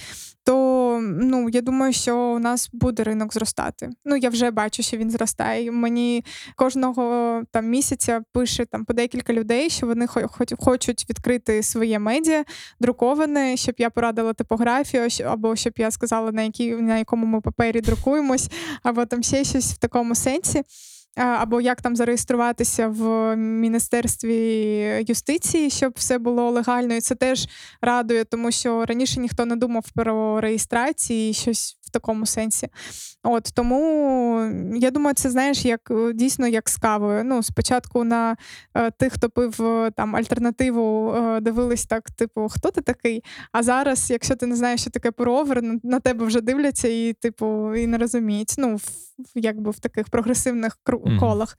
[0.47, 3.91] То ну я думаю, що у нас буде ринок зростати.
[4.05, 5.71] Ну я вже бачу, що він зростає.
[5.71, 6.25] Мені
[6.57, 10.07] кожного там місяця пише там по декілька людей, що вони
[10.59, 12.45] хочуть відкрити своє медіа,
[12.81, 17.81] друковане, щоб я порадила типографію, або щоб я сказала, на якій на якому ми папері
[17.81, 18.51] друкуємось,
[18.83, 20.63] або там ще щось в такому сенсі
[21.17, 24.37] або як там зареєструватися в міністерстві
[25.09, 26.95] юстиції, щоб все було легально.
[26.95, 27.49] І це теж
[27.81, 32.69] радує, тому що раніше ніхто не думав про реєстрації і щось в такому сенсі.
[33.23, 34.41] От тому
[34.75, 37.25] я думаю, це знаєш, як дійсно як з кавою.
[37.25, 38.37] Ну, спочатку на
[38.75, 43.25] е, тих, хто пив е, там альтернативу, е, дивились так, типу, хто ти такий?
[43.53, 47.75] А зараз, якщо ти не знаєш, що таке провер, на тебе вже дивляться і, типу,
[47.75, 48.55] і не розуміють.
[48.59, 48.79] Ну,
[49.35, 51.55] якби в таких прогресивних mm-hmm.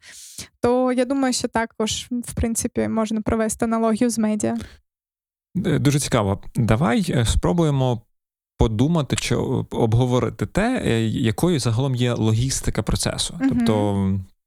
[0.62, 4.58] То я думаю, що також, в принципі, можна провести аналогію з медіа.
[5.56, 6.42] Дуже цікаво.
[6.56, 8.02] Давай спробуємо
[8.58, 13.34] подумати чи обговорити те, е, якою загалом є логістика процесу.
[13.34, 13.50] Uh-huh.
[13.50, 13.94] Тобто,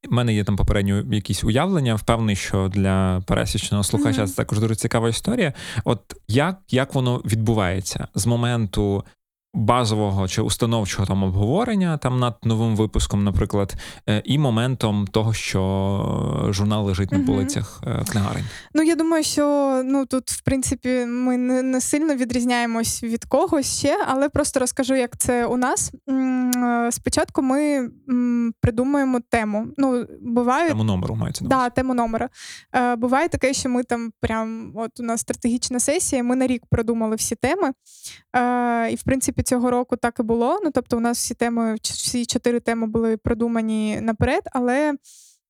[0.09, 4.29] в мене є там попередньо якісь уявлення, впевнений, що для пересічного слухача uh-huh.
[4.29, 5.53] це також дуже цікава історія.
[5.85, 9.05] От як, як воно відбувається з моменту
[9.55, 13.75] базового чи установчого там обговорення там над новим випуском, наприклад,
[14.09, 18.05] е, і моментом того, що журнал лежить на полицях угу.
[18.11, 18.45] книгарень.
[18.75, 23.79] Ну я думаю, що ну тут, в принципі, ми не, не сильно відрізняємось від когось
[23.79, 25.93] ще, але просто розкажу, як це у нас.
[26.09, 27.89] Е, спочатку ми
[28.61, 29.67] придумуємо тему.
[29.77, 30.69] Ну, бувають...
[30.69, 32.29] Тему номеру мається на да, тему номера.
[32.97, 37.17] Буває таке, що ми там прям от у нас стратегічна сесія, ми на рік продумали
[37.17, 37.73] всі теми.
[38.91, 40.61] І, в принципі, цього року так і було.
[40.65, 44.95] Ну тобто, у нас всі теми, всі чотири теми були продумані наперед, але.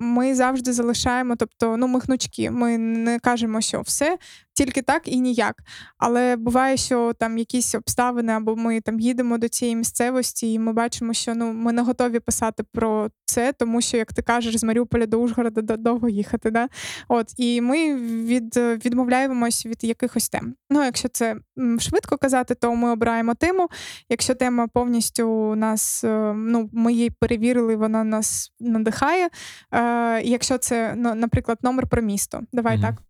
[0.00, 2.50] Ми завжди залишаємо, тобто, ну, ми хнучки.
[2.50, 4.18] Ми не кажемо, що все,
[4.58, 5.54] тільки так і ніяк.
[5.98, 10.72] Але буває, що там якісь обставини, або ми там їдемо до цієї місцевості, і ми
[10.72, 14.64] бачимо, що ну ми не готові писати про це, тому що, як ти кажеш, з
[14.64, 16.50] Маріуполя до Ужгорода довго їхати.
[16.50, 16.68] Да?
[17.08, 17.94] От і ми
[18.24, 20.54] від, відмовляємось від якихось тем.
[20.70, 21.36] Ну, якщо це
[21.78, 23.68] швидко казати, то ми обираємо тему.
[24.08, 29.28] Якщо тема повністю нас, е, ну ми її перевірили, вона нас надихає.
[29.72, 32.82] Е, Якщо це ну, наприклад, номер про місто, давай mm-hmm.
[32.82, 33.07] так.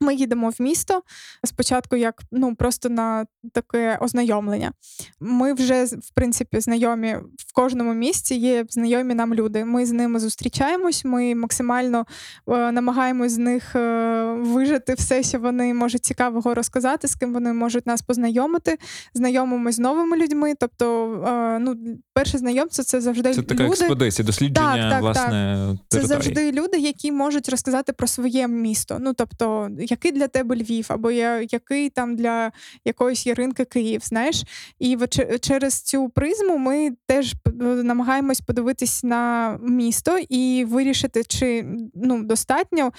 [0.00, 1.02] Ми їдемо в місто
[1.44, 4.72] спочатку, як ну просто на таке ознайомлення.
[5.20, 8.34] Ми вже в принципі знайомі в кожному місці.
[8.34, 9.64] Є знайомі нам люди.
[9.64, 11.04] Ми з ними зустрічаємось.
[11.04, 12.06] Ми максимально
[12.48, 17.52] е, намагаємось з них е, вижити все, що вони можуть цікавого розказати, з ким вони
[17.52, 18.78] можуть нас познайомити.
[19.14, 20.54] Знайомимось з новими людьми.
[20.60, 21.76] Тобто, е, ну
[22.14, 23.54] перше знайомство це завжди це люди.
[23.54, 25.68] така експедиція, дослідження так, так, власне.
[25.68, 26.00] Так.
[26.00, 28.96] Це завжди люди, які можуть розказати про своє місто.
[29.00, 32.52] Ну тобто який для тебе Львів, або який там для
[32.84, 34.44] якоїсь яринки Київ, знаєш.
[34.78, 34.98] І
[35.40, 42.92] через цю призму ми теж намагаємось подивитись на місто і вирішити, чи ну, достатньо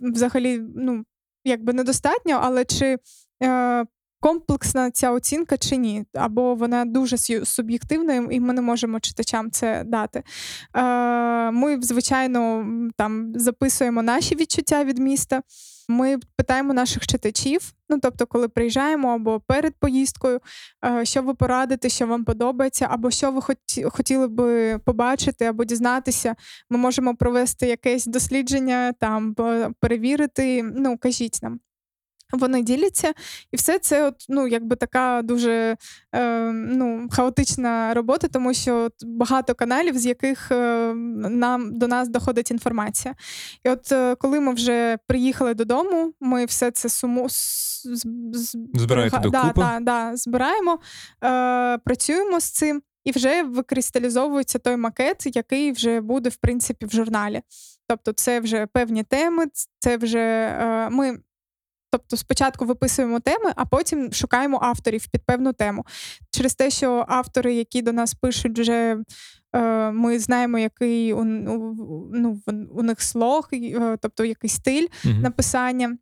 [0.00, 1.04] взагалі, ну,
[1.44, 2.98] якби недостатньо, але чи.
[3.42, 3.84] Е,
[4.24, 9.84] Комплексна ця оцінка чи ні, або вона дуже суб'єктивна, і ми не можемо читачам це
[9.86, 10.22] дати.
[10.76, 15.42] Е, Ми, звичайно, там записуємо наші відчуття від міста.
[15.88, 20.40] Ми питаємо наших читачів, ну тобто, коли приїжджаємо або перед поїздкою,
[20.84, 23.40] е, що ви порадите, що вам подобається, або що ви
[23.90, 26.34] хотіли би побачити або дізнатися.
[26.70, 29.34] Ми можемо провести якесь дослідження, там
[29.80, 30.62] перевірити.
[30.62, 31.60] Ну, кажіть нам.
[32.32, 33.12] Вони діляться,
[33.52, 35.76] і все це от, ну, якби така дуже
[36.14, 42.08] е, ну, хаотична робота, тому що от багато каналів, з яких е, нам до нас
[42.08, 43.14] доходить інформація.
[43.64, 47.28] І от е, коли ми вже приїхали додому, ми все це суму
[48.74, 50.78] Збираєте до да, да, да, збираємо,
[51.24, 52.82] е, працюємо з цим.
[53.04, 57.42] І вже викристалізовується той макет, який вже буде в принципі в журналі.
[57.88, 59.44] Тобто, це вже певні теми,
[59.78, 61.18] це вже е, ми
[61.94, 65.84] Тобто спочатку виписуємо теми, а потім шукаємо авторів під певну тему.
[66.30, 68.96] Через те, що автори, які до нас пишуть, вже
[69.52, 75.96] е, ми знаємо, який у, ну, у них слог, е, тобто який стиль mm написання.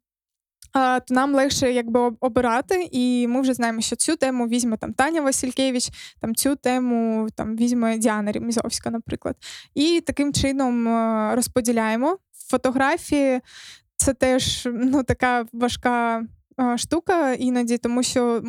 [0.75, 5.21] То нам легше якби обирати, і ми вже знаємо, що цю тему візьме там Таня
[5.21, 9.37] Василькевич, там цю тему там візьме Діана Рімізовська, наприклад.
[9.75, 12.19] І таким чином е, розподіляємо
[12.51, 13.41] фотографії
[14.03, 16.23] це теж ну, така важка
[16.77, 18.43] штука іноді, тому що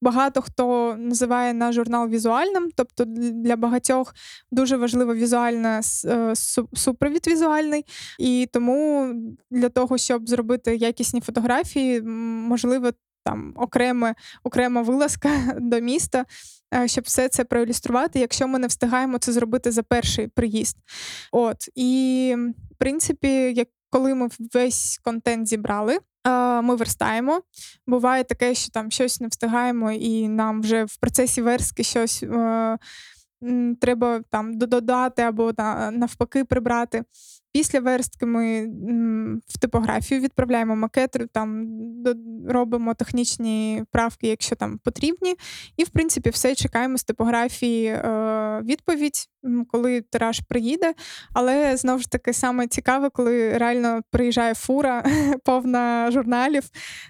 [0.00, 4.14] багато хто називає наш журнал візуальним, тобто для багатьох
[4.50, 6.32] дуже важливо візуальна е,
[6.74, 7.84] супровід візуальний,
[8.18, 9.10] і тому
[9.50, 12.90] для того, щоб зробити якісні фотографії, можливо.
[13.26, 16.24] Там окреме, окрема вилазка до міста,
[16.74, 20.76] е, щоб все це проілюструвати, якщо ми не встигаємо це зробити за перший приїзд.
[21.32, 22.36] От і
[22.74, 25.98] в принципі, як коли ми весь контент зібрали,
[26.62, 27.40] ми верстаємо.
[27.86, 32.78] Буває таке, що там щось не встигаємо, і нам вже в процесі верстки щось е,
[33.80, 35.52] треба там додати або
[35.92, 37.04] навпаки прибрати.
[37.54, 38.66] Після верстки ми
[39.48, 41.68] в типографію відправляємо макет, там
[42.48, 45.34] робимо технічні правки, якщо там потрібні.
[45.76, 49.28] І, в принципі, все чекаємо з типографії е, відповідь,
[49.68, 50.94] коли тираж приїде.
[51.32, 55.04] Але знову ж таки саме цікаве, коли реально приїжджає фура
[55.44, 56.64] повна журналів.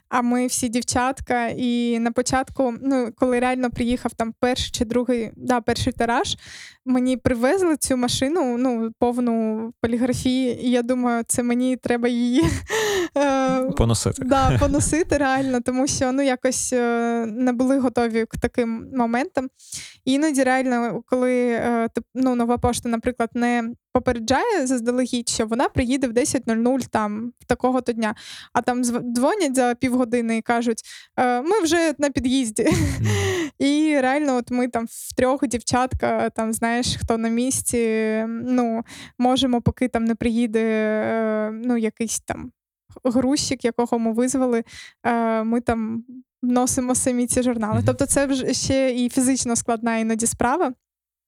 [0.08, 1.46] А ми всі дівчатка.
[1.56, 6.36] І на початку, ну коли реально приїхав там перший чи другий, да, перший тираж,
[6.84, 12.44] мені привезли цю машину, ну повну поліграфії, і я думаю, це мені треба її
[13.18, 14.22] е, поносити.
[14.24, 19.48] Да, поносити реально, тому що ну якось е, не були готові к таким моментам.
[20.04, 26.12] Іноді реально, коли е, ну, нова пошта, наприклад, не попереджає заздалегідь, що вона приїде в
[26.12, 28.14] 10.00 там такого-то дня,
[28.52, 30.82] а там дзвонять за півгодини і кажуть:
[31.18, 32.68] ми вже на під'їзді.
[33.58, 38.82] І реально, от ми там в трьох дівчатка, там знаєш, хто на місці, ну
[39.18, 42.52] можемо, поки там не приїде ну, якийсь там
[43.04, 44.64] грузчик, якого ми визвали,
[45.44, 46.04] ми там
[46.42, 47.80] носимо самі ці журнали.
[47.80, 47.86] Mm-hmm.
[47.86, 50.72] Тобто, це вже ще і фізично складна іноді справа.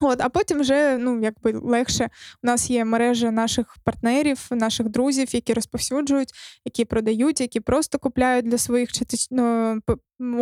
[0.00, 2.08] От, а потім вже ну якби легше.
[2.42, 6.32] У нас є мережа наших партнерів, наших друзів, які розповсюджують,
[6.64, 8.90] які продають, які просто купляють для своїх
[9.30, 9.80] ну,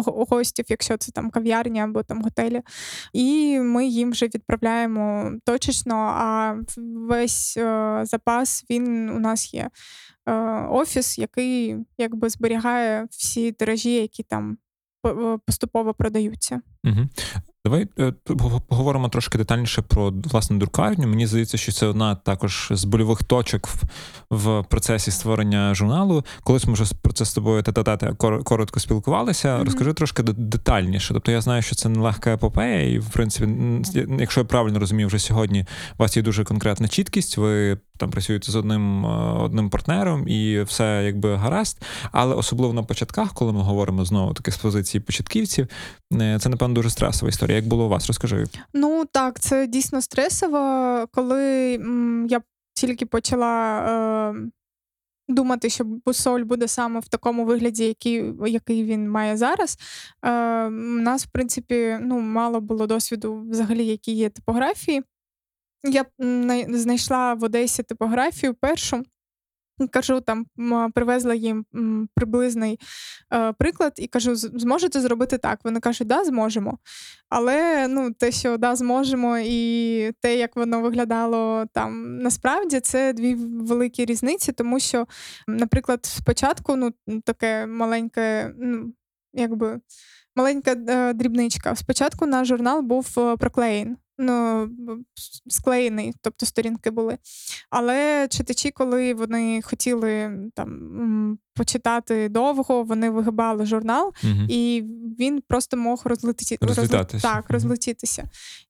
[0.06, 2.60] гостів, якщо це там кав'ярня або там готелі.
[3.12, 5.94] І ми їм вже відправляємо точечно.
[5.96, 6.56] А
[7.08, 9.70] весь е, запас він у нас є
[10.26, 10.32] е,
[10.70, 14.58] офіс, який якби зберігає всі тиражі, які там
[15.06, 16.60] е, поступово продаються.
[16.84, 17.08] Угу.
[17.66, 18.12] Давай е,
[18.68, 21.06] поговоримо трошки детальніше про власне друкарню.
[21.06, 23.84] Мені здається, що це одна також з больових точок в,
[24.30, 26.24] в процесі створення журналу.
[26.42, 29.48] Колись ми вже про це з тобою тета коротко спілкувалися.
[29.48, 29.64] Mm-hmm.
[29.64, 31.14] Розкажи трошки детальніше.
[31.14, 33.52] Тобто я знаю, що це нелегка епопея, і в принципі,
[34.18, 35.66] якщо я правильно розумію, вже сьогодні
[35.98, 37.36] у вас є дуже конкретна чіткість.
[37.36, 39.08] Ви там працюєте з одним е,
[39.40, 41.82] одним партнером, і все якби гаразд.
[42.12, 45.68] Але особливо на початках, коли ми говоримо знову таки з позиції початківців,
[46.12, 47.53] е, це напевно дуже стресова історія.
[47.54, 48.06] Як було у вас?
[48.06, 48.44] Розкажи.
[48.74, 51.06] Ну так, це дійсно стресово.
[51.12, 52.42] Коли м, я
[52.74, 53.78] тільки почала.
[54.34, 54.50] Е...
[55.28, 59.78] Думати, що бусоль буде саме в такому вигляді, який який він має зараз.
[60.24, 65.02] Е, У нас, в принципі, ну, мало було досвіду, взагалі, які є типографії.
[65.84, 66.04] Я
[66.68, 69.02] знайшла в Одесі типографію першу.
[69.90, 70.46] Кажу, там
[70.94, 71.64] привезла їм
[72.14, 72.80] приблизний
[73.32, 75.60] е, приклад і кажу: зможете зробити так?
[75.64, 76.78] Вони кажуть, да, зможемо.
[77.28, 83.34] Але ну, те, що да, зможемо, і те, як воно виглядало там насправді, це дві
[83.34, 85.06] великі різниці, тому що,
[85.48, 86.92] наприклад, спочатку ну,
[87.24, 88.92] таке маленьке, ну,
[89.32, 89.80] якби
[90.36, 91.76] маленька е, дрібничка.
[91.76, 94.68] Спочатку наш журнал був е, проклеєн ну,
[95.46, 97.18] склеєний, тобто сторінки були.
[97.70, 104.32] Але читачі, коли вони хотіли там почитати довго, вони вигибали журнал, угу.
[104.48, 104.84] і
[105.18, 106.58] він просто мог розлеті...
[106.60, 107.28] розлетатися.
[107.28, 108.24] Так, розлетітися.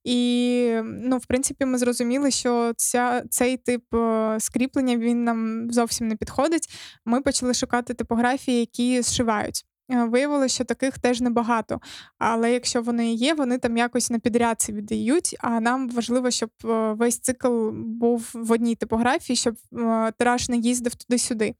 [0.05, 6.09] І, ну, в принципі, ми зрозуміли, що ця, цей тип е, скріплення він нам зовсім
[6.09, 6.69] не підходить.
[7.05, 9.65] Ми почали шукати типографії, які зшивають.
[9.91, 11.81] Е, виявилося, що таких теж небагато.
[12.19, 15.37] Але якщо вони є, вони там якось на підрядці віддають.
[15.41, 20.57] А нам важливо, щоб е, весь цикл був в одній типографії, щоб е, тираж не
[20.57, 21.55] їздив туди-сюди.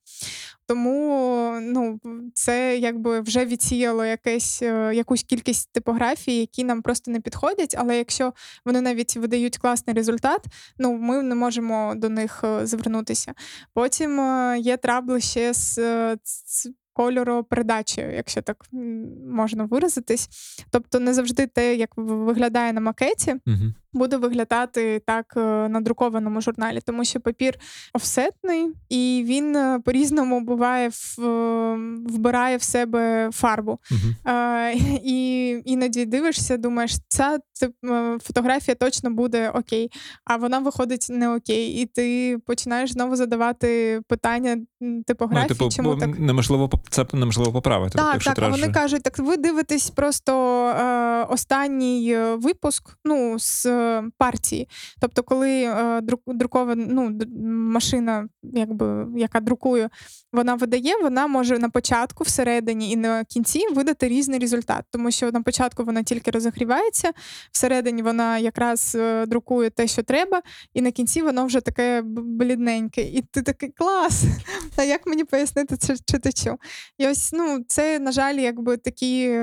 [0.67, 2.01] Тому ну,
[2.35, 7.75] це якби вже відсіяло якесь, якусь кількість типографій, які нам просто не підходять.
[7.79, 8.33] Але якщо
[8.65, 10.45] вони навіть видають класний результат,
[10.79, 13.35] ну ми не можемо до них звернутися.
[13.75, 14.21] Потім
[14.59, 15.79] є трабли ще з
[16.95, 18.65] кольоропередачі, якщо так
[19.31, 20.29] можна виразитись.
[20.71, 23.75] Тобто не завжди те, як виглядає на макеті, угу.
[23.95, 27.59] Буде виглядати так е, на друкованому журналі, тому що папір
[27.93, 33.79] офсетний, і він е, по-різному буває в, е, вбирає в себе фарбу.
[33.91, 34.35] Угу.
[35.05, 37.39] І іноді дивишся, думаєш, ця
[38.23, 39.91] фотографія точно буде окей,
[40.25, 41.73] а вона виходить не окей.
[41.73, 44.57] І ти починаєш знову задавати питання
[45.07, 45.47] типографії.
[45.51, 47.99] Ну, типу, чому так неможливо це неможливо поправити.
[47.99, 53.67] Так, так, а вони кажуть, так ви дивитесь просто е, останній випуск ну, з
[54.19, 54.69] партії.
[55.01, 57.19] Тобто, коли е, друкована ну,
[57.71, 59.89] машина, якби, яка друкує,
[60.33, 64.85] вона видає, вона може на початку, всередині і на кінці видати різний результат.
[64.91, 67.13] Тому що на початку вона тільки розігрівається,
[67.53, 70.43] всередині вона якраз е, друкує те, що треба,
[70.75, 73.03] і на кінці воно вже таке блідненьке.
[73.03, 74.25] І ти такий клас!
[74.77, 76.59] А як мені пояснити це читачу?
[76.99, 79.39] І ось ну, це, на жаль, якби такі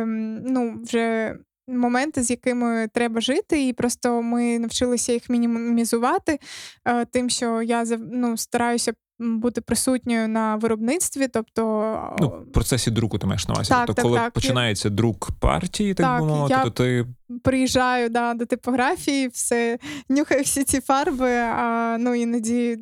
[0.45, 1.35] ну, вже
[1.67, 6.39] моменти, з якими треба жити, і просто ми навчилися їх мінімізувати,
[6.85, 8.93] е, тим, що я ну, стараюся.
[9.23, 13.69] Бути присутньою на виробництві, тобто ну, в процесі друку ти маєш на увазі.
[13.69, 14.33] Так, тобто, так, коли так.
[14.33, 17.05] починається друк партії, так, так би мовити, я то ти
[17.43, 19.77] приїжджаю да, до типографії, все
[20.09, 22.77] нюхаю всі ці фарби, а ну іноді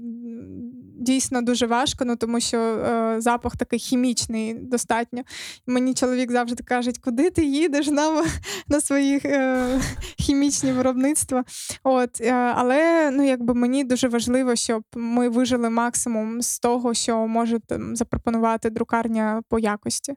[1.00, 5.22] дійсно дуже важко, ну тому що е, запах такий хімічний достатньо.
[5.68, 8.24] Мені чоловік завжди каже, куди ти їдеш на
[8.68, 9.80] на свої е,
[10.18, 11.44] хімічні виробництва.
[11.84, 17.28] От, е, Але ну, якби мені дуже важливо, щоб ми вижили максимум з того, що
[17.28, 20.14] може там, запропонувати друкарня по якості.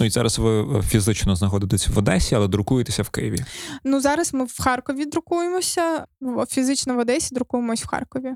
[0.00, 3.44] Ну і зараз ви фізично знаходитесь в Одесі, але друкуєтеся в Києві.
[3.84, 6.04] Ну зараз ми в Харкові друкуємося.
[6.48, 8.34] Фізично в Одесі друкуємось в Харкові.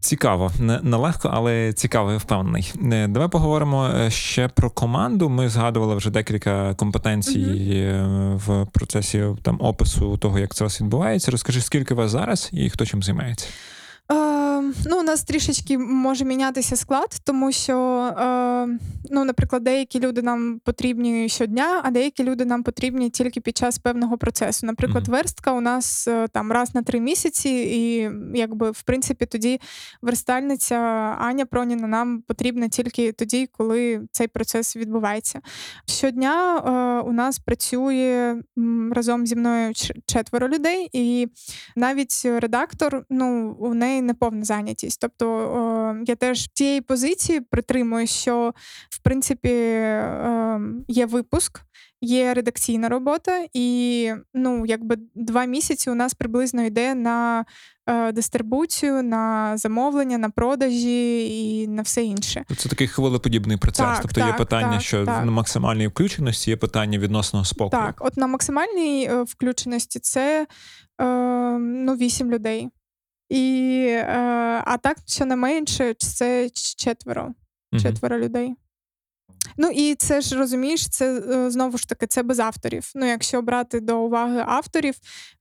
[0.00, 2.72] Цікаво, нелегко, але цікаво, я впевнений.
[2.92, 5.28] Е, давай поговоримо е, ще про команду.
[5.28, 8.36] Ми згадували вже декілька компетенцій mm-hmm.
[8.36, 11.30] в процесі там опису того, як це у вас відбувається.
[11.30, 13.46] Розкажи, скільки вас зараз і хто чим займається?
[14.12, 17.76] Е, ну, у нас трішечки може мінятися склад, тому що,
[18.18, 18.78] е,
[19.10, 23.78] ну, наприклад, деякі люди нам потрібні щодня, а деякі люди нам потрібні тільки під час
[23.78, 24.66] певного процесу.
[24.66, 25.12] Наприклад, Мгм.
[25.12, 29.60] верстка у нас е, там раз на три місяці, і якби в принципі тоді
[30.02, 30.76] верстальниця
[31.20, 35.40] Аня Проніна нам потрібна тільки тоді, коли цей процес відбувається.
[35.86, 38.36] Щодня е, у нас працює
[38.92, 39.72] разом зі мною
[40.06, 41.28] четверо людей, і
[41.76, 45.00] навіть редактор, ну у неї не повна зайнятість.
[45.00, 48.54] Тобто я теж тієї позиції притримую, що
[48.90, 51.60] в принципі е, є випуск.
[52.00, 57.44] Є редакційна робота, і ну, якби два місяці у нас приблизно йде на
[57.86, 62.44] е, дистрибуцію, на замовлення, на продажі і на все інше.
[62.56, 63.86] Це такий хвилеподібний процес.
[63.86, 65.24] Так, тобто є питання, так, що так.
[65.24, 67.82] на максимальній включеності є питання відносно спокою.
[67.82, 70.46] Так, от на максимальній е, включеності це
[71.00, 71.04] е,
[71.58, 72.68] ну, 8 людей.
[73.28, 74.06] І, е,
[74.64, 77.34] а так, що не менше, це четверо.
[77.82, 78.54] Четверо людей.
[79.56, 82.92] Ну і це ж розумієш, це е, знову ж таки це без авторів.
[82.94, 84.94] Ну, якщо брати до уваги авторів,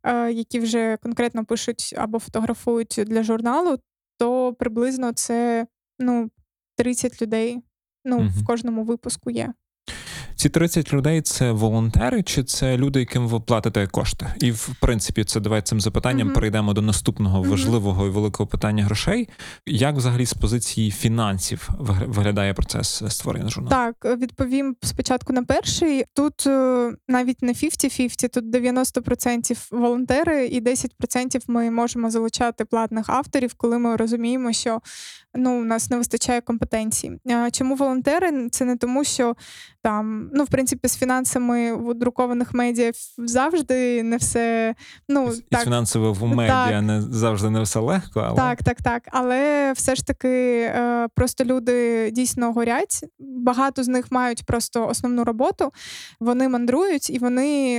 [0.04, 3.80] е, які вже конкретно пишуть або фотографують для журналу,
[4.18, 5.68] то приблизно це
[6.00, 6.30] ну,
[6.78, 7.60] 30 людей.
[8.06, 8.30] Ну, Мгм.
[8.30, 9.54] в кожному випуску є.
[10.36, 14.28] Ці 30 людей це волонтери, чи це люди, яким ви платите кошти?
[14.40, 16.36] І в принципі, це давай цим запитанням Мгм.
[16.36, 17.50] перейдемо до наступного Мгм.
[17.50, 19.30] важливого і великого питання грошей.
[19.66, 23.70] Як взагалі з позиції фінансів вигля- виглядає процес створення журналу?
[23.70, 26.04] Так, е, відповім спочатку на перший.
[26.14, 33.54] Тут е, навіть не 50-50, тут 90% волонтери і 10% ми можемо залучати платних авторів,
[33.58, 34.80] коли ми розуміємо, що
[35.36, 37.12] ну, у нас не вистачає компетенцій.
[37.52, 38.50] Чому волонтери?
[38.50, 39.36] Це не тому, що
[39.82, 44.76] там, ну, в принципі, з фінансами в друкованих медіа завжди не все.
[45.10, 49.04] Ну, Із так, фінансово в медіа не завжди не все легко, але так, так, так.
[49.12, 53.06] Але все ж таки е, просто люди дійсно горять.
[53.20, 55.72] Багато з них мають просто основну роботу.
[56.20, 57.78] Вони мандрують і вони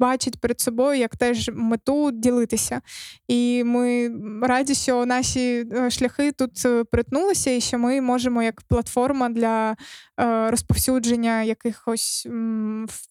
[0.00, 2.80] м, бачать перед собою як теж мету ділитися.
[3.28, 4.10] І ми
[4.42, 9.76] раді, що наші е, шляхи тут е, перетнулися, і що ми можемо як платформа для
[10.20, 12.28] е, розповсюдження якихось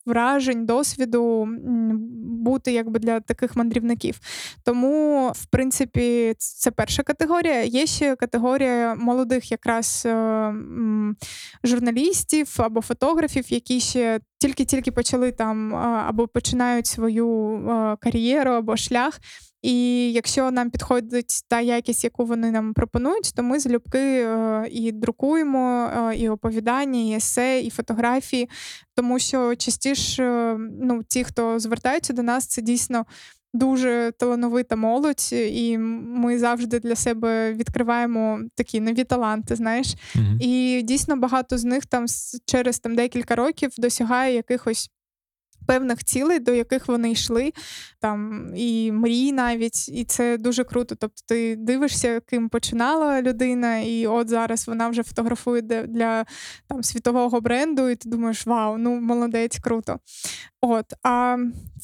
[0.05, 1.47] вражень, досвіду
[2.45, 4.19] бути якби для таких мандрівників.
[4.63, 7.63] Тому, в принципі, це перша категорія.
[7.63, 10.07] Є ще категорія молодих, якраз
[11.63, 19.19] журналістів або фотографів, які ще тільки-тільки почали там або починають свою кар'єру або шлях.
[19.65, 24.91] І якщо нам підходить та якість, яку вони нам пропонують, то ми залюбки е, і
[24.91, 28.49] друкуємо е, і оповідання, і есе, і фотографії,
[28.95, 33.05] тому що частіше е, ну, ті, хто звертаються до нас, це дійсно
[33.56, 39.95] дуже талановита молодь, і ми завжди для себе відкриваємо такі нові таланти, знаєш.
[40.16, 40.38] Мгм.
[40.41, 42.06] І дійсно багато з них там
[42.45, 44.89] через там декілька років досягає якихось.
[45.68, 47.53] Певних цілей, до яких вони йшли,
[47.99, 50.95] там і мрій навіть, і це дуже круто.
[50.95, 56.26] Тобто, ти дивишся, ким починала людина, і от зараз вона вже фотографує для
[56.68, 59.99] там світового бренду, і ти думаєш, вау, ну молодець, круто.
[60.61, 61.38] От а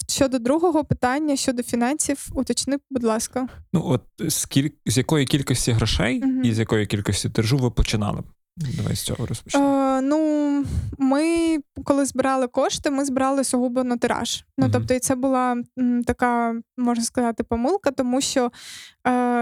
[0.09, 3.47] щодо другого питання, щодо фінансів, уточни, будь ласка.
[3.73, 4.69] Ну от скіль...
[4.85, 6.43] з якої кількості грошей Мгм.
[6.45, 8.21] і з якої кількості тиражу ви починали?
[8.57, 9.67] Давай з цього розпочнемо.
[9.97, 10.65] Е, ну,
[10.97, 14.43] ми коли збирали кошти, ми збирали сугубо на тираж.
[14.57, 14.73] Ну, Мгм.
[14.73, 18.51] тобто, і це була м, така, можна сказати, помилка, тому що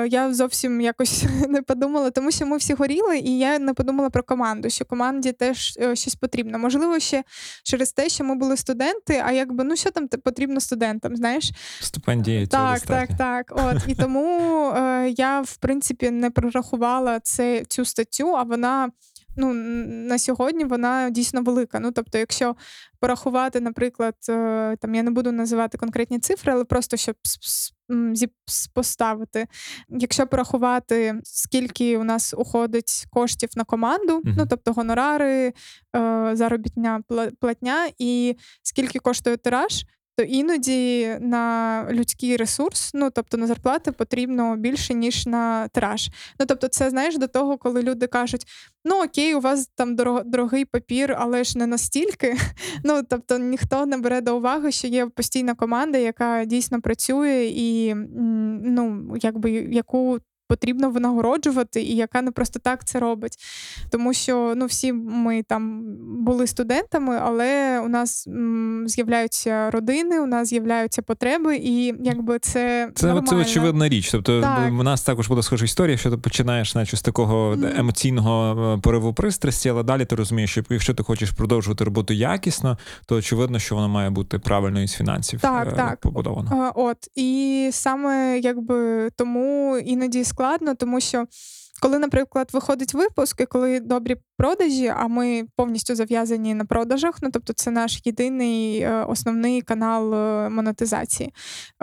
[0.10, 4.24] я зовсім якось не подумала, тому що ми всі горіли, і я не подумала про
[4.24, 6.60] команду, що команді теж е, щось потрібно.
[6.60, 7.24] Можливо, ще
[7.64, 11.52] через те, що ми були студенти, а якби ну що там потрібно студентам, знаєш?
[11.82, 13.16] Стипендії цього Так, достатньо.
[13.18, 13.76] так, так.
[13.76, 18.90] От і тому е, я в принципі не прорахувала це цю статтю, а вона.
[19.38, 21.80] Ну, на сьогодні вона дійсно велика.
[21.80, 22.56] Ну, тобто, якщо
[23.00, 27.16] порахувати, наприклад, е, там я не буду називати конкретні цифри, але просто щоб
[28.74, 29.48] поставити.
[29.90, 34.36] Якщо порахувати, скільки у нас уходить коштів на команду, Мгм.
[34.38, 35.54] ну тобто гонорари,
[35.96, 37.02] е, заробітня
[37.40, 39.86] платня, і скільки коштує тираж,
[40.20, 46.10] то іноді на людський ресурс, ну тобто на зарплати, потрібно більше ніж на тираж.
[46.40, 48.46] Ну тобто, це знаєш до того, коли люди кажуть:
[48.86, 52.38] ну окей, у вас там дорого- дорогий папір, але ж не настільки.
[52.84, 57.94] Ну тобто ніхто не бере до уваги, що є постійна команда, яка дійсно працює, і
[58.64, 60.20] ну якби яку
[60.50, 63.38] потрібно винагороджувати, і яка не просто так це робить.
[63.90, 65.82] Тому що ну, всі ми там
[66.26, 72.90] були студентами, але у нас м, з'являються родини, у нас з'являються потреби, і якби це
[72.96, 73.28] Це, нормально.
[73.28, 74.12] це очевидна річ.
[74.12, 74.72] Тобто Так.
[74.72, 79.14] в нас також була схожа історія, що ти починаєш наче з такого емоційного е, пориву
[79.14, 83.76] пристрасті, але далі ти розумієш, що якщо ти хочеш продовжувати роботу якісно, то очевидно, що
[83.76, 86.00] вона має бути правильною з фінансів Так, е, так.
[86.00, 86.72] побудована.
[86.76, 91.26] От і саме якби тому іноді складно, тому що.
[91.82, 97.30] Коли, наприклад, виходить випуск, і коли добрі продажі, а ми повністю зав'язані на продажах, ну
[97.34, 101.34] тобто це наш єдиний е, основний канал е, монетизації,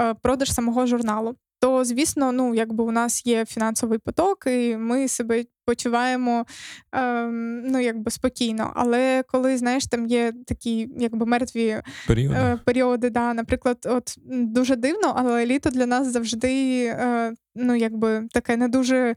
[0.01, 1.35] е, продаж самого журналу.
[1.61, 6.47] То, звісно, ну якби у нас є фінансовий поток, і ми себе почуваємо
[6.93, 8.73] ем, ну якби спокійно.
[8.75, 12.37] Але коли знаєш, там є такі якби мертві періоди.
[12.39, 13.11] е, періоди.
[13.11, 13.35] Да.
[13.35, 19.14] Наприклад, от дуже дивно, але літо для нас завжди е, ну, якби таке не дуже.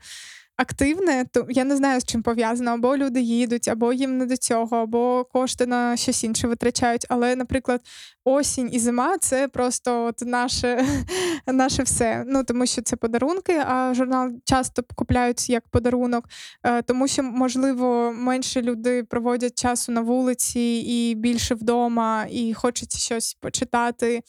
[0.60, 4.38] Активне, то я не знаю, з чим пов'язано, або люди їдуть, або їм не до
[4.38, 7.06] цього, або кошти на щось інше витрачають.
[7.10, 7.82] Але, наприклад,
[8.24, 10.86] осінь і зима це просто от наше,
[11.48, 12.24] наше все.
[12.28, 16.26] Ну тому що це подарунки, а журнал часто купляють як подарунок,
[16.64, 23.00] е, тому що, можливо, менше люди проводять часу на вулиці і більше вдома, і хочеться
[23.00, 24.22] щось почитати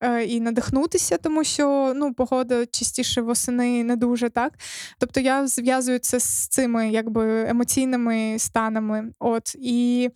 [0.00, 4.52] е, і надихнутися, тому що ну, погода частіше восени не дуже так.
[4.98, 9.12] Тобто я зв'язую це з цими якби емоційними станами.
[9.18, 10.10] От і.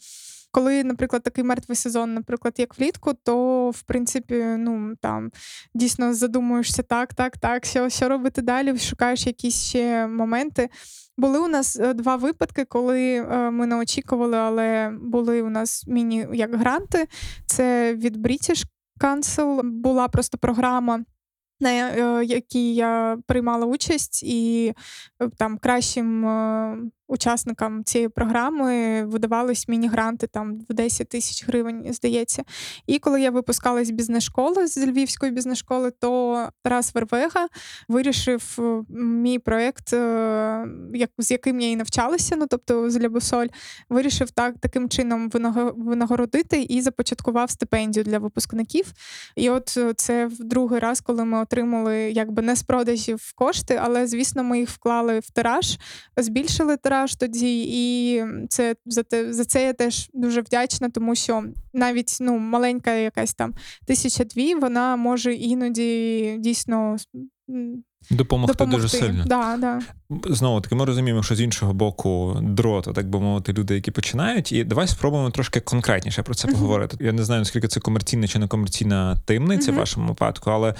[0.50, 5.30] Коли, наприклад, такий мертвий сезон, наприклад, як влітку, то в принципі, ну там
[5.74, 10.68] дійсно задумуєшся так, так, так, що, що робити далі, шукаєш якісь ще моменти.
[11.18, 15.84] Були у нас е, два випадки, коли е, ми не очікували, але були у нас
[15.86, 17.08] міні як гранти.
[17.46, 18.64] Це від British
[19.00, 21.04] Council була просто програма.
[21.60, 24.72] На е, якій я приймала участь, і
[25.22, 26.78] е, там кращим е,
[27.08, 32.42] учасникам цієї програми видавались міні-гранти там в 10 тисяч гривень, здається.
[32.86, 37.48] І коли я випускалась з бізнес-школи з Львівської бізнес-школи, то Тарас Вервега
[37.88, 43.46] вирішив е, мій проєкт, е, як, з яким я і навчалася, ну тобто з Лябусоль,
[43.88, 48.92] вирішив так таким чином винаго- винагородити і започаткував стипендію для випускників.
[49.36, 53.80] І от е, це в другий раз, коли ми отримали якби не з продажів кошти,
[53.82, 55.78] але звісно, ми їх вклали в тираж,
[56.16, 61.44] збільшили тираж тоді, і це за те за це я теж дуже вдячна, тому що
[61.72, 63.54] навіть ну маленька якась там
[63.86, 66.96] тисяча дві, вона може іноді дійсно
[68.10, 68.76] Допомогти, допомогти.
[68.76, 69.24] дуже сильно.
[69.26, 69.80] Да, да.
[70.26, 74.52] Знову таки, ми розуміємо, що з іншого боку дроту, так би мовити, люди, які починають.
[74.52, 76.96] І давай спробуємо трошки конкретніше про це поговорити.
[77.00, 80.74] Я не знаю, наскільки це комерційна чи некомерційна таємниця в вашому випадку, але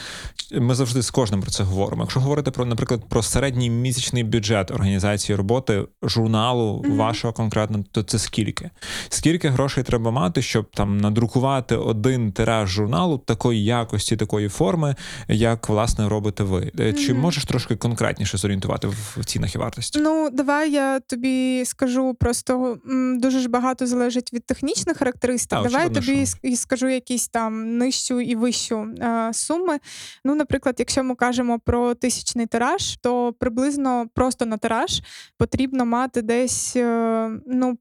[0.53, 2.03] ми завжди з кожним про це говоримо.
[2.03, 6.97] Якщо говорити про, наприклад, про середній місячний бюджет організації роботи журналу Мгм.
[6.97, 8.71] вашого конкретно, то це скільки?
[9.09, 14.97] Скільки грошей треба мати, щоб там надрукувати один тираж журналу такої якості, такої форми,
[15.29, 16.58] як власне робите ви?
[16.81, 17.23] Е, Чи Мгм.
[17.23, 20.01] можеш трошки конкретніше зорієнтувати в цінах і вартості?
[20.01, 22.79] Ну, давай я тобі скажу просто
[23.19, 25.51] дуже ж багато залежить від технічних характеристик.
[25.51, 26.39] Так, давай я тобі що.
[26.43, 29.79] і скажу якісь там нижчу і вищу е, суми.
[30.25, 35.03] Ну, наприклад, якщо ми кажемо про тисячний тираж, то приблизно просто на тираж
[35.39, 37.79] потрібно мати десь е, ну,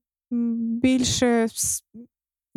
[0.81, 1.47] більше.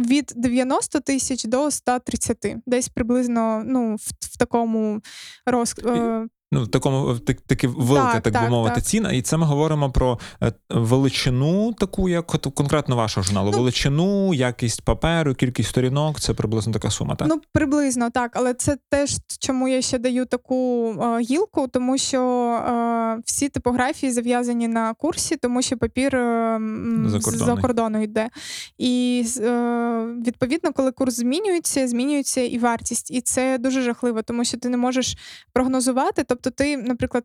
[0.00, 2.56] Від 90 тисяч до 130.
[2.66, 5.00] Десь приблизно ну, в, в такому
[5.46, 8.84] роз, е, Ну, в такому так, таки велика, так, Так, би мовити, так.
[8.84, 9.12] ціна.
[9.12, 13.50] І це ми говоримо про е, величину, таку, як конкретно вашого журналу.
[13.50, 17.28] Ну, величину, якість паперу, кількість сторінок це приблизно така сума, так?
[17.28, 22.22] Ну, приблизно так, але це теж чому я ще даю таку е, гілку, тому що
[22.22, 26.60] е, всі типографії зав'язані на курсі, тому що папір е,
[27.06, 28.30] з-за кордону йде.
[28.78, 33.10] І е, відповідно, коли курс змінюється, змінюється і вартість.
[33.10, 35.16] І це дуже жахливо, тому що ти не можеш
[35.52, 36.24] прогнозувати.
[36.42, 37.24] Тобто, ти, наприклад,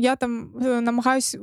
[0.00, 1.36] я там е, намагаюсь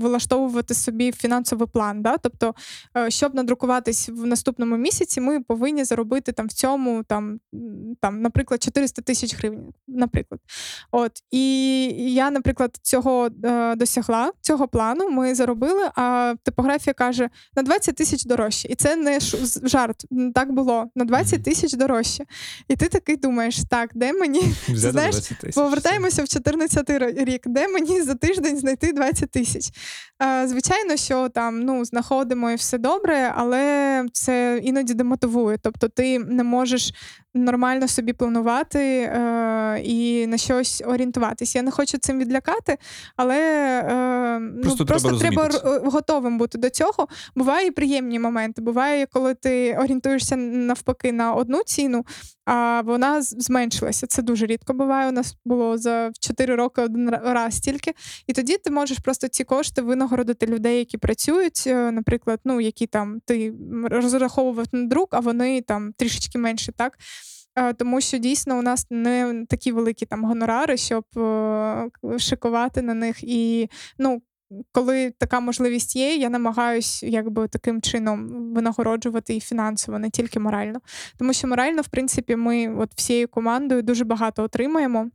[0.00, 2.02] влаштовувати собі фінансовий план.
[2.02, 2.16] Да?
[2.16, 2.54] Тобто,
[2.96, 7.40] е, щоб надрукуватись в наступному місяці, ми повинні заробити там в цьому, там,
[8.00, 9.72] там, наприклад, 400 тисяч гривень.
[9.88, 10.40] Наприклад,
[10.90, 15.10] от і я, наприклад, цього е, досягла цього плану.
[15.10, 15.90] Ми заробили.
[15.96, 19.18] А типографія каже на 20 тисяч дорожче, і це не
[19.62, 20.04] жарт.
[20.34, 22.24] Так було на 20 тисяч дорожче.
[22.68, 25.38] І ти такий думаєш, так, де мені Взяти знаєш, 20
[26.14, 26.30] тисяч.
[26.30, 29.70] в 14 рік, де мені за тиждень знайти 20 тисяч.
[30.44, 35.58] Звичайно, що там ну, знаходимо і все добре, але це іноді демотивує.
[35.62, 36.94] Тобто ти не можеш
[37.34, 41.54] нормально собі планувати е, і на щось орієнтуватись.
[41.54, 42.78] Я не хочу цим відлякати,
[43.16, 47.08] але е, ну, Просто просто, треба треба, готовим бути до цього.
[47.34, 48.62] Буває і приємні моменти.
[48.62, 52.04] Буває, коли ти орієнтуєшся навпаки на одну ціну,
[52.44, 54.06] а вона зменшилася.
[54.06, 55.08] Це дуже рідко буває.
[55.08, 57.92] У нас було за 4 роки один раз тільки.
[58.26, 62.86] І тоді ти можеш просто ці кошти винагородити людей, які працюють, е, наприклад, ну які
[62.86, 63.54] там ти
[63.84, 66.98] розраховував на друк, а вони там трішечки менше, так.
[67.56, 72.94] Е, Тому що дійсно у нас не такі великі там гонорари, щоб е, шикувати на
[72.94, 73.24] них.
[73.24, 74.22] І ну,
[74.72, 80.78] коли така можливість є, я намагаюсь якби таким чином винагороджувати і фінансово, не тільки морально.
[81.18, 85.10] Тому що морально, в принципі, ми от всією командою дуже багато отримаємо.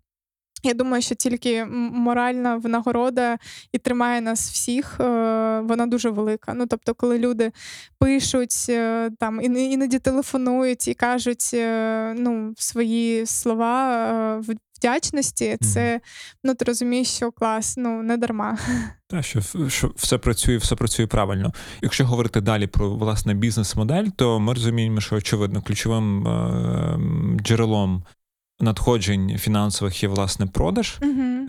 [0.63, 3.37] Я думаю, що тільки моральна винагорода
[3.71, 5.03] і тримає нас всіх, е,
[5.59, 6.53] вона дуже велика.
[6.53, 7.51] Ну тобто, коли люди
[7.99, 14.41] пишуть е, там іноді телефонують і кажуть е, ну, свої слова
[14.79, 16.01] вдячності, це
[16.43, 18.57] ну ти розумієш, що клас, ну не дарма.
[19.07, 21.53] Та що, що все працює, все працює правильно.
[21.81, 26.99] Якщо говорити далі про власне бізнес-модель, то ми розуміємо, що очевидно ключовим е,
[27.43, 28.03] джерелом
[28.59, 30.99] надходжень фінансових є власне продаж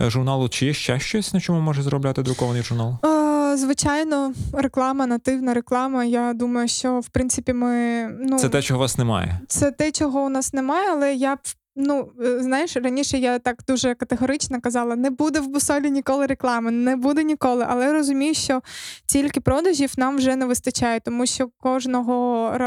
[0.01, 0.49] е, журналу.
[0.49, 2.97] Чи є ще щось, на чому може заробляти друкований журнал?
[3.05, 6.03] Е, Звичайно, реклама, нативна реклама.
[6.03, 9.39] Я думаю, що в принципі ми ну Це те, чого у вас немає.
[9.47, 11.39] це те, чого у нас немає, але я б.
[11.83, 16.71] Ну, е, знаєш, раніше я так дуже категорично казала: не буде в бусолі ніколи реклами,
[16.71, 17.65] не буде ніколи.
[17.69, 18.61] Але розумію, що
[19.05, 22.11] тільки продажів нам вже не вистачає, тому що кожного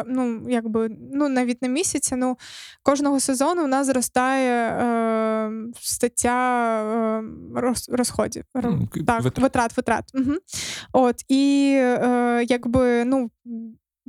[0.06, 2.36] ну, якби, ну навіть не місяця, ну
[2.82, 5.50] кожного сезону у нас зростає е,
[5.80, 7.22] стаття е,
[7.54, 8.44] роз, розходів.
[8.54, 9.38] Ро- так, витрат.
[9.38, 10.04] витрат, витрат.
[10.14, 10.34] Угу.
[10.92, 13.30] От, і е, якби, ну,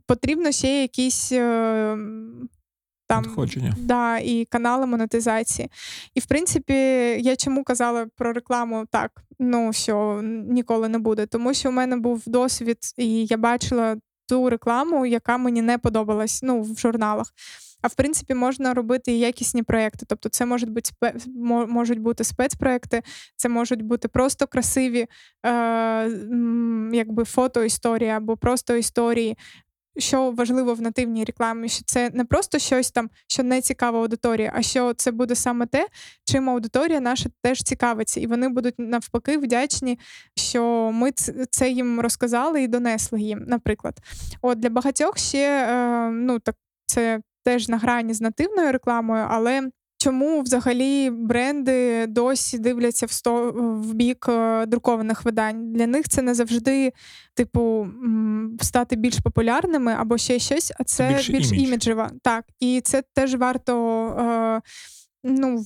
[0.07, 1.31] потрібно ще якісь.
[1.31, 1.97] Е,
[3.07, 3.75] там, Надходження.
[3.77, 5.69] Да, і канали монетизації.
[6.15, 6.73] І в принципі,
[7.19, 11.25] я чому казала про рекламу так, ну що ніколи не буде.
[11.25, 13.95] Тому що у мене був досвід, і я бачила
[14.27, 17.33] ту рекламу, яка мені не подобалась ну, в журналах.
[17.81, 20.05] А в принципі, можна робити і якісні проекти.
[20.09, 20.91] Тобто, це можуть бути
[21.67, 23.01] можуть бути спецпроекти,
[23.35, 25.07] це можуть бути просто красиві
[25.45, 26.09] е...
[26.93, 29.37] якби фотоісторії або просто історії.
[29.97, 34.51] Що важливо в нативній рекламі, що це не просто щось там, що не цікаво аудиторії,
[34.53, 35.87] а що це буде саме те,
[36.25, 39.99] чим аудиторія наша теж цікавиться, і вони будуть навпаки вдячні,
[40.35, 41.11] що ми
[41.49, 43.99] це їм розказали і донесли їм, наприклад.
[44.41, 49.69] От для багатьох ще е, ну так це теж на грані з нативною рекламою, але.
[50.05, 55.73] Чому взагалі бренди досі дивляться в сто в бік е, друкованих видань?
[55.73, 56.93] Для них це не завжди,
[57.33, 57.87] типу,
[58.61, 61.63] стати більш популярними або ще щось, а це більше більш імідж.
[61.67, 62.11] іміджева.
[62.21, 64.61] Так, і це теж варто е,
[65.23, 65.63] ну,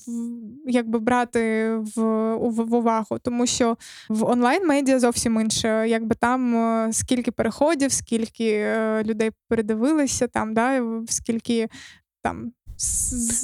[0.66, 2.02] якби брати в,
[2.36, 3.78] у- в увагу, тому що
[4.10, 5.86] в онлайн-медіа зовсім інше.
[5.88, 11.68] Якби там е, скільки переходів, скільки е, людей передивилися, там, да, скільки
[12.24, 12.52] там.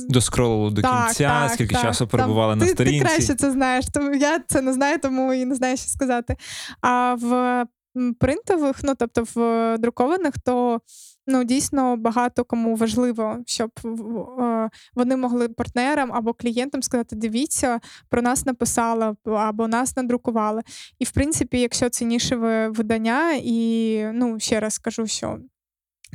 [0.10, 1.84] Доскролили до так, кінця, так, скільки так.
[1.84, 3.00] часу Там перебували на ти, сторінці.
[3.00, 3.86] Ти краще це знаєш.
[3.94, 6.36] Тому я це не знаю, тому і не знаю, що сказати.
[6.82, 7.66] А в
[8.20, 10.82] принтових, ну тобто в друкованих, то
[11.28, 17.80] ну дійсно багато кому важливо, щоб е, вони могли партнерам або клієнтам сказати: дивіться,
[18.10, 20.62] про нас написали або нас надрукували.
[21.00, 25.40] І в принципі, якщо це нішеве видання, і ну ще раз скажу, що.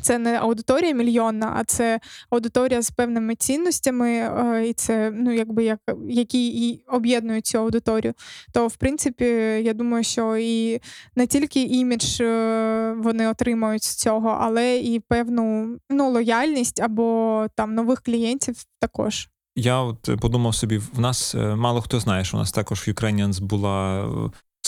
[0.00, 5.64] Це не аудиторія мільйонна, а це аудиторія з певними цінностями, е, і це ну, якби
[5.64, 8.14] як які і об'єднують цю аудиторію.
[8.52, 9.24] То, в принципі,
[9.64, 10.80] я думаю, що і
[11.16, 17.74] не тільки імідж е, вони отримують з цього, але і певну ну, лояльність або там
[17.74, 19.28] нових клієнтів також.
[19.56, 22.90] Я от подумав собі, в нас е, мало хто знає, що у нас також в
[22.90, 24.08] Ukrainians була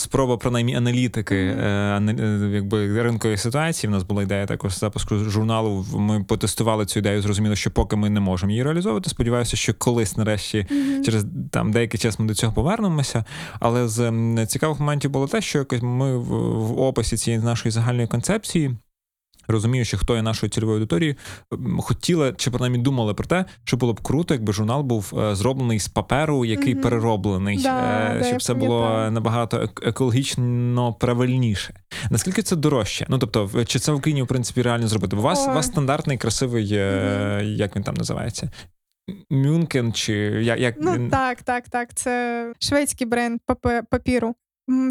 [0.03, 1.63] спроба, принаймні, аналітики е,
[2.19, 3.91] е, якби ринкової ситуації.
[3.91, 5.87] У нас була ідея також запуску журналу.
[5.95, 9.11] Ми потестували цю ідею, зрозуміли, що поки ми не можемо її реалізовувати.
[9.11, 10.67] Сподіваюся, що колись нарешті
[11.05, 13.25] через там деякий час ми до цього повернемося.
[13.61, 18.77] Але з цікавих моментів було те, що якось ми в описі цієї нашої загальної концепції.
[19.53, 21.17] Розуміючи, хто є нашою цільовою аудиторією,
[21.53, 25.35] м, хотіли чи принаймні думали про те, що було б круто, якби журнал був е,
[25.35, 26.83] зроблений з паперу, який Мгм.
[26.83, 29.11] перероблений, Да, е, да, щоб це було пам'ятаю.
[29.13, 31.75] набагато ек- екологічно правильніше.
[32.11, 33.07] Наскільки це дорожче?
[33.09, 35.17] Ну тобто, чи це в Україні в принципі реально зробити?
[35.17, 38.51] Бо у вас, у вас стандартний красивий, е, як він там називається?
[39.31, 41.95] Мюнкен, чи як, як Ну так, так, так.
[41.95, 44.35] Це шведський бренд папе- папіру.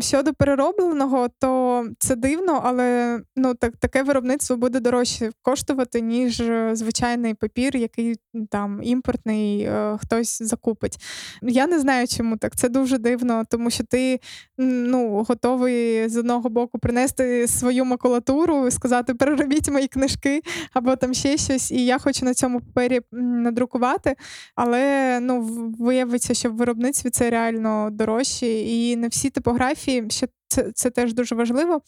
[0.01, 6.71] Щодо переробленого, то це дивно, але ну так таке виробництво буде дорожче коштувати, ніж е,
[6.73, 8.15] звичайний папір, який
[8.49, 10.97] там імпортний е, хтось закупить.
[11.41, 12.55] Я не знаю, чому так.
[12.55, 14.19] Це дуже дивно, тому що ти
[14.57, 20.41] ну, готовий з одного боку принести свою макулатуру, сказати, переробіть мої книжки
[20.73, 21.71] або там ще щось.
[21.71, 24.15] І я хочу на цьому папері надрукувати.
[24.55, 25.41] Але ну,
[25.79, 29.60] виявиться, що в виробництві це реально дорожче, і не всі типографії,
[30.09, 31.81] що це, це теж дуже важливо.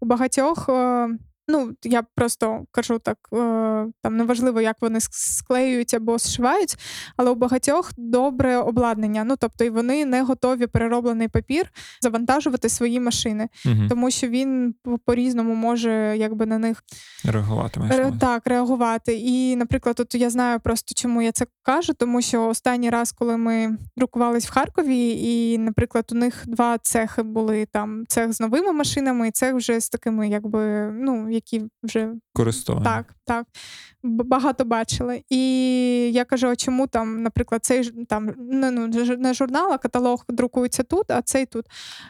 [0.00, 0.68] У багатьох.
[1.48, 3.36] Ну, я просто кажу так, е,
[4.02, 6.76] там неважливо, як вони склеюють або зшивають,
[7.16, 9.24] але у багатьох добре обладнання.
[9.24, 11.70] Ну, тобто, і вони не готові перероблений папір
[12.00, 13.88] завантажувати свої машини, Мгм.
[13.88, 16.82] тому що він по- по-різному може якби на них
[17.24, 19.14] реагувати Ре- Так, реагувати.
[19.18, 23.36] І, наприклад, от я знаю просто, чому я це кажу, тому що останній раз, коли
[23.36, 28.72] ми друкувались в Харкові, і, наприклад, у них два цехи були там цех з новими
[28.72, 32.84] машинами, і цех вже з такими, якби, ну, які вже Користування.
[32.84, 33.46] так, так.
[34.02, 35.22] Багато бачили.
[35.28, 35.38] І
[36.12, 38.86] я кажу, а чому там, наприклад, цей там не, ну,
[39.18, 41.66] не журнал, а каталог друкується тут, а цей тут.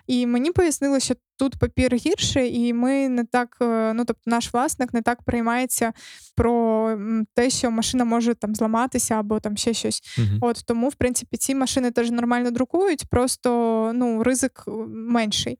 [0.07, 4.55] І мені пояснили, що тут папір гірше, і ми не так, е, ну тобто наш
[4.55, 5.93] власник не так приймається
[6.37, 6.99] про
[7.35, 10.19] те, що машина може там зламатися або там ще щось.
[10.19, 10.39] Мгм.
[10.41, 13.51] От тому, в принципі, ці машини теж нормально друкують, просто
[13.95, 15.59] ну, ризик е, менший.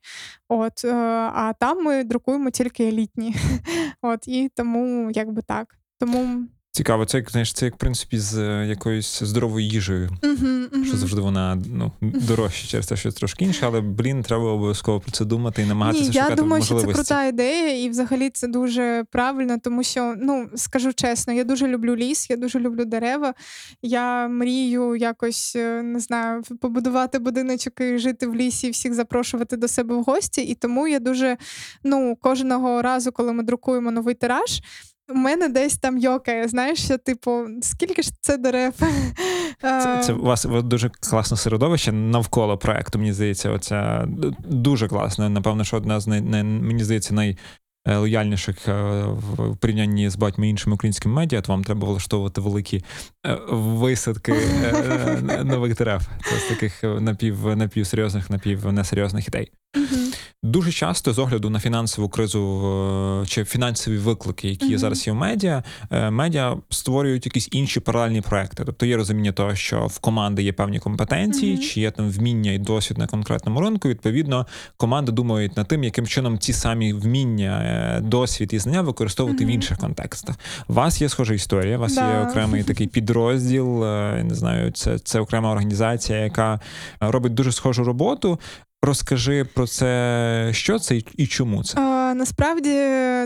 [0.49, 0.95] От, е,
[1.35, 3.35] а там ми друкуємо тільки елітні.
[4.03, 5.80] От, і тому якби так.
[6.01, 6.47] Тому.
[6.73, 10.11] Цікаво, це як знаєш, це як в принципі з е, якоюсь здоровою їжею.
[10.23, 15.01] Угу, Що завжди вона ну дорожча через те, що трошки інше, але блін, треба обов'язково
[15.01, 18.31] про це думати і намагатися Ні, шукати я думаю, що це крута ідея, і взагалі
[18.31, 22.85] це дуже правильно, тому що, ну скажу чесно, я дуже люблю ліс, я дуже люблю
[22.85, 23.35] дерева.
[23.83, 29.69] Я мрію якось е, не знаю, побудувати будиночок і жити в лісі, всіх запрошувати до
[29.69, 30.41] себе в гості.
[30.43, 31.37] І тому я дуже
[31.85, 34.61] ну кожного разу, коли ми друкуємо новий тираж.
[35.11, 38.75] У мене десь там йокає, знаєш, що, типу, скільки ж це дерев?
[39.61, 42.99] Це, це у вас дуже класне середовище навколо проекту.
[42.99, 44.09] Мені здається, оця
[44.49, 45.29] дуже класна.
[45.29, 47.35] Напевно, що одна з най, най- мені здається,
[47.87, 52.85] найлояльніших е, в порівнянні з багатьма іншими українськими медіа, то вам треба влаштовувати великі
[53.27, 56.03] е, висадки е, нових дерев.
[56.31, 59.53] Це з таких напів, напівсерйозних, напівнесерйозних ідей.
[60.51, 62.63] Дуже часто з огляду на фінансову кризу
[63.23, 64.79] е, чи фінансові виклики, які Мгм.
[64.79, 68.63] зараз є в медіа, е, медіа створюють якісь інші паралельні проекти.
[68.67, 71.63] Тобто є розуміння того, що в команди є певні компетенції, Мгм.
[71.63, 73.89] чи є там вміння і досвід на конкретному ринку.
[73.89, 74.47] Відповідно,
[74.77, 79.49] команди думають над тим, яким чином ці самі вміння, е, досвід і знання використовувати в
[79.49, 80.37] інших контекстах.
[80.69, 83.85] У вас є схожа історія, у вас є окремий такий підрозділ.
[83.85, 86.61] я Не знаю, це, це окрема організація, яка
[87.01, 88.39] робить дуже схожу роботу.
[88.83, 91.81] Розкажи про це, що це і- чому це.
[91.81, 92.71] А, насправді,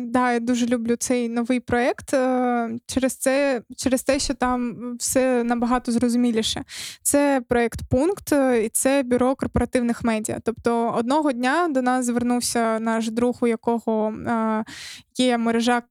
[0.02, 5.44] да, я дуже люблю цей новий проєкт е, через це, через те, що там все
[5.44, 6.64] набагато зрозуміліше.
[7.02, 10.38] Це проєкт пункт е, і це бюро корпоративних медіа.
[10.44, 14.64] Тобто одного дня до нас звернувся наш друг, у якого е,
[15.18, 15.82] є мережа.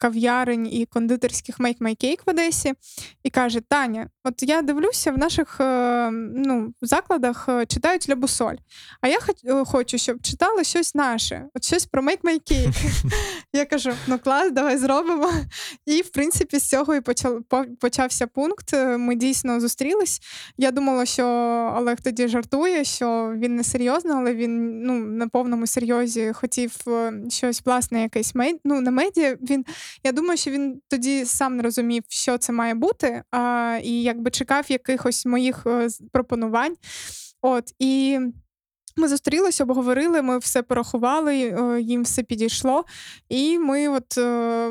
[0.00, 2.74] Кав'ярень і кондитерських Make My Cake в Одесі,
[3.22, 8.54] і каже: Таня, от я дивлюся, в наших е, ну, закладах е, читають Лябусоль.
[9.00, 13.04] А я е, хочу, щоб читали щось наше, от щось про Make My Cake.
[13.52, 15.32] Я кажу: ну клас, давай зробимо.
[15.86, 17.42] І в принципі з цього і почав,
[17.80, 18.72] почався пункт.
[18.98, 20.20] Ми дійсно зустрілись.
[20.58, 21.24] Я думала, що
[21.76, 26.76] Олег тоді жартує, що він не серйозно, але він ну, на повному серйозі хотів
[27.28, 28.56] щось власне, якесь мед...
[28.64, 29.36] ну, на медіа.
[29.50, 29.64] Він
[30.04, 34.30] я думаю, що він тоді сам не розумів, що це має бути, а, і якби
[34.30, 36.76] чекав якихось моїх е, пропонувань.
[37.42, 38.20] От і.
[39.00, 42.84] Ми зустрілися, обговорили, ми все порахували, е, їм все підійшло.
[43.28, 44.70] І ми, от е,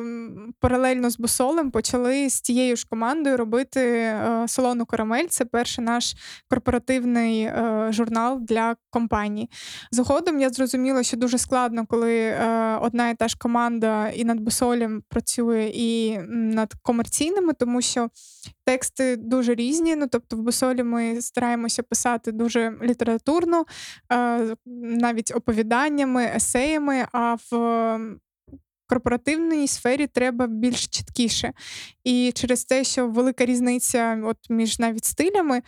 [0.59, 5.27] паралельно з Бусолем, почали з тією ж командою робити е, солону карамель.
[5.27, 6.15] Це перший наш
[6.49, 7.49] корпоративний
[7.89, 9.49] журнал для компанії.
[9.91, 12.36] Згодом я зрозуміла, що дуже складно, коли
[12.82, 18.09] одна і та ж команда і над Бусолем працює, і над комерційними, тому що
[18.70, 19.95] тексти дуже різні.
[19.95, 23.65] Ну, тобто, в Бусолі ми стараємося писати дуже літературно,
[24.11, 27.99] е, навіть оповіданнями, есеями, а в
[28.88, 31.53] корпоративній сфері треба більш чіткіше.
[32.03, 35.61] І через те, що велика різниця от між навіть стилями,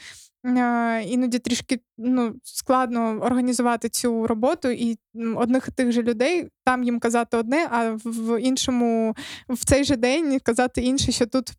[0.46, 4.98] е, іноді трішки ну, складно організувати цю роботу, і
[5.36, 9.16] одних і тих же людей там їм казати одне, а в іншому
[9.50, 11.54] в цей же день казати інше, що тут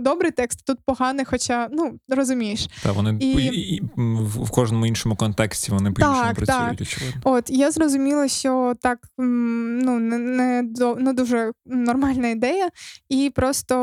[0.00, 2.68] добрий текст, тут поганий, хоча ну розумієш.
[2.82, 3.32] Та вони і...
[3.32, 6.80] І, в кожному іншому контексті вони по іншому працюють.
[6.80, 7.20] очевидно.
[7.24, 10.62] От я зрозуміла, що так ну не не,
[10.98, 12.70] не дуже нормальна ідея,
[13.08, 13.76] і просто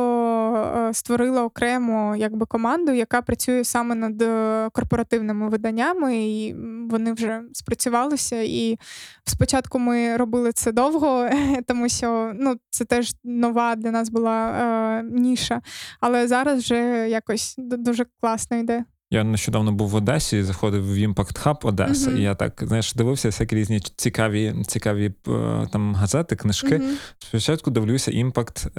[0.90, 6.56] е, створила окремо якби команду, яка працює саме над е, корпоративними виданнями, і
[6.90, 8.42] вони вже спрацювалися.
[8.42, 8.80] І
[9.26, 11.30] спочатку ми робили це довго,
[11.68, 15.62] тому що ну це теж нова для нас була е, ніша,
[16.00, 18.84] але зараз вже якось дуже класно йде.
[19.12, 22.18] Я нещодавно був в Одесі, і заходив в Impact Hub Одеса, uh-huh.
[22.18, 26.78] і я так знаєш, дивився всякі різні цікаві цікаві е, там газети, книжки.
[26.78, 26.96] Uh-huh.
[27.20, 28.74] Спочатку дивлюся Impact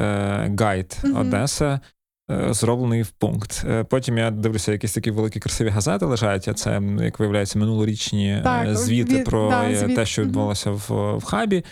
[0.54, 1.20] Guide uh-huh.
[1.20, 1.80] Одеса.
[2.30, 3.64] Е, зроблений в пункт.
[3.68, 6.48] Е, потім я дивлюся, якісь такі великі красиві газети лежать.
[6.48, 9.96] А це як виявляється минулорічні так, звіти від, про да, звіт.
[9.96, 11.64] те, що відбулося в, в хабі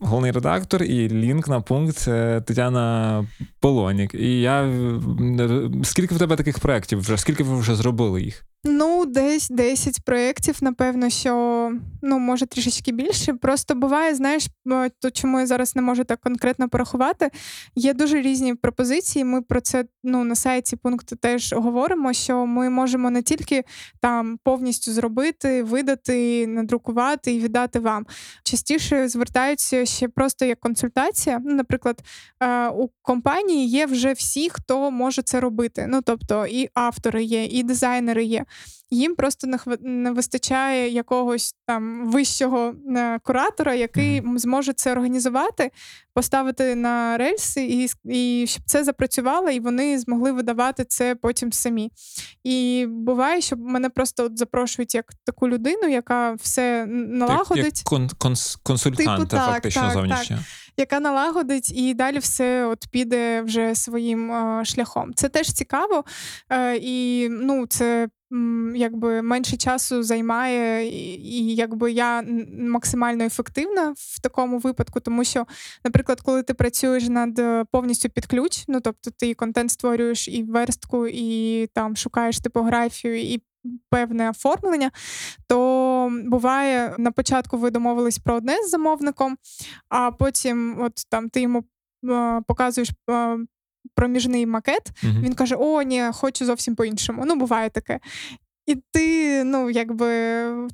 [0.00, 2.04] головний редактор і лінк на пункт
[2.44, 3.26] Тетяна
[3.60, 4.14] Полонік.
[4.14, 4.70] І я
[5.82, 7.18] скільки в тебе таких проєктів вже?
[7.18, 8.46] Скільки ви вже зробили їх?
[8.66, 13.34] Ну, десь 10 проєктів, напевно, що ну, може трішечки більше.
[13.34, 14.46] Просто буває, знаєш,
[15.00, 17.30] то чому я зараз не можу так конкретно порахувати.
[17.74, 19.24] Є дуже різні пропозиції.
[19.24, 23.64] Ми про це ну, на сайті пункту теж говоримо, що ми можемо не тільки
[24.00, 28.06] там повністю зробити, видати, надрукувати і віддати вам.
[28.42, 31.40] Частіше звертаються ще просто як консультація.
[31.44, 32.02] Ну, Наприклад,
[32.40, 35.86] е, у компанії є вже всі, хто може це робити.
[35.88, 38.44] Ну, тобто, і автори є, і дизайнери є
[38.90, 39.48] їм просто
[39.80, 45.70] не вистачає якогось там вищого е, куратора, який зможе це організувати,
[46.14, 51.90] поставити на рельси, і і щоб це запрацювало, і вони змогли видавати це потім самі.
[52.44, 57.82] І буває, що мене просто от запрошують як таку людину, яка все налагодить.
[57.92, 60.36] Як конс- консультанта, типу, так, фактично так, зовнішня.
[60.36, 60.46] Так.
[60.76, 65.14] Яка налагодить і далі все от піде вже своїм е, шляхом.
[65.14, 66.04] Це теж цікаво,
[66.50, 68.08] е, і ну це
[68.74, 72.24] якби менше часу займає, і якби я
[72.58, 75.46] максимально ефективна в такому випадку, тому що,
[75.84, 80.42] наприклад, коли ти працюєш над е, повністю під ключ, ну тобто ти контент створюєш і
[80.42, 83.42] верстку, і там шукаєш типографію і.
[83.90, 84.90] Певне оформлення,
[85.48, 89.36] то буває на початку ви домовились про одне з замовником,
[89.88, 91.64] а потім, от там ти йому
[92.10, 93.38] е, показуєш е,
[93.94, 97.24] проміжний макет, uh він каже: О, ні, хочу зовсім по-іншому.
[97.26, 98.00] Ну, буває таке.
[98.66, 100.06] І ти, ну, якби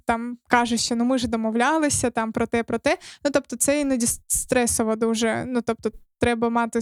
[0.07, 2.99] там кажеш, що ну ми ж домовлялися там про те, про те.
[3.25, 5.45] Ну, тобто, це іноді стресово дуже.
[5.49, 5.91] Ну, тобто,
[6.21, 6.81] треба мати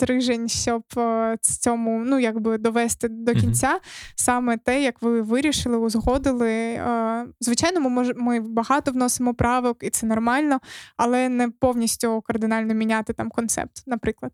[0.00, 4.12] стрижень, щоб е, цьому ну, якби довести до кінця mm-hmm.
[4.14, 6.52] саме те, як ви вирішили, узгодили.
[6.52, 10.60] Е, звичайно, ми мож, ми багато вносимо правок, і це нормально,
[10.96, 14.32] але не повністю кардинально міняти там концепт, наприклад.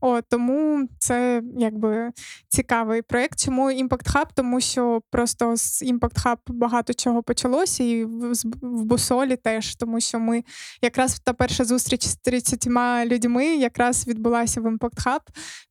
[0.00, 2.10] О, Тому це якби
[2.48, 3.40] цікавий проєкт.
[3.40, 4.26] Чому Impact Hub?
[4.34, 8.32] Тому що просто з Impact Hub багато чого почалося, і в,
[8.62, 10.44] в Бусолі теж, тому що ми
[10.82, 12.68] якраз та перша зустріч з 30
[13.04, 15.20] людьми якраз відбулася в Impact Hub,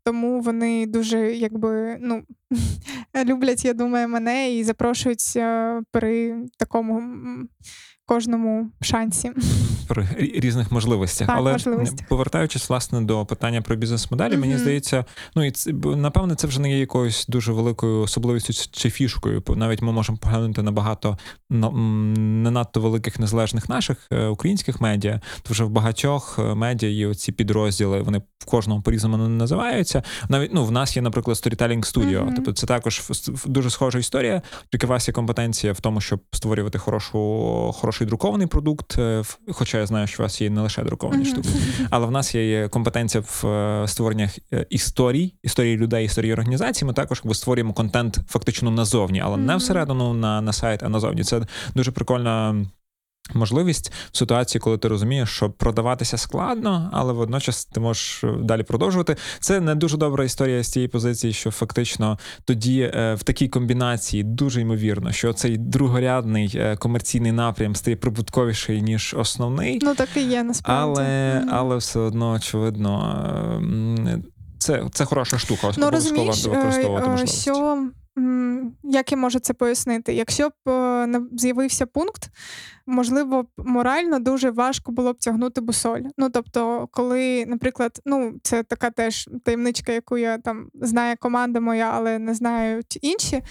[0.03, 2.23] тому вони дуже якби ну
[3.25, 7.03] люблять, я думаю, мене і запрошують е, при такому
[8.07, 9.31] кожному шансі.
[9.87, 11.27] При різних можливостях.
[11.27, 12.07] Так, Але можливостях.
[12.07, 14.39] повертаючись власне до питання про бізнес-моделі, mm-hmm.
[14.39, 15.05] мені здається,
[15.35, 19.43] ну і це напевне, це вже не є якоюсь дуже великою особливістю чи фішкою.
[19.55, 21.17] Навіть ми можемо поглянути на багато
[21.49, 25.21] не надто великих незалежних наших е, українських медіа.
[25.43, 28.01] То вже в багатьох е, медіа є оці підрозділи.
[28.01, 30.03] Вони в кожному по-різному не називаються.
[30.29, 32.25] Навіть ну в нас є, наприклад, Storytelling Studio.
[32.25, 32.33] Mm-hmm.
[32.35, 33.01] Тобто, це також
[33.45, 34.41] дуже схожа історія.
[34.71, 37.17] Тільки у вас є компетенція в тому, щоб створювати хорошу
[37.77, 41.23] хорошу хороший друкований продукт, е, хоча я знаю, що у вас є не лише друковані
[41.23, 41.29] uh-huh.
[41.29, 41.49] штуки,
[41.89, 46.85] але в нас є компетенція в е, створеннях е, історій, історії людей, історії організацій.
[46.85, 49.45] Ми також створюємо контент фактично назовні, але uh-huh.
[49.45, 51.23] не всередину на на сайт, а назовні.
[51.23, 51.41] Це
[51.75, 52.65] дуже прикольна
[53.33, 58.63] Можливість в ситуації, коли ти розумієш, що продаватися складно, але водночас ти можеш е, далі
[58.63, 59.15] продовжувати.
[59.39, 64.23] Це не дуже добра історія з цієї позиції, що фактично тоді е, в такій комбінації
[64.23, 69.79] дуже ймовірно, що цей другорядний е, комерційний напрям стає прибутковіший ніж основний.
[69.81, 71.01] Ну так і є насправді.
[71.01, 72.97] Але але все одно очевидно,
[74.57, 75.71] це це хороша штука.
[75.77, 77.41] Ну, розумієш, використовувати можливості.
[77.41, 77.89] що
[78.83, 80.13] як я можу це пояснити?
[80.13, 82.29] Якщо б е, з'явився пункт,
[82.85, 86.01] можливо, морально дуже важко було б тягнути бусоль.
[86.17, 91.91] Ну тобто, коли, наприклад, ну це така теж таємничка, яку я там знає команда моя,
[91.93, 93.41] але не знають інші.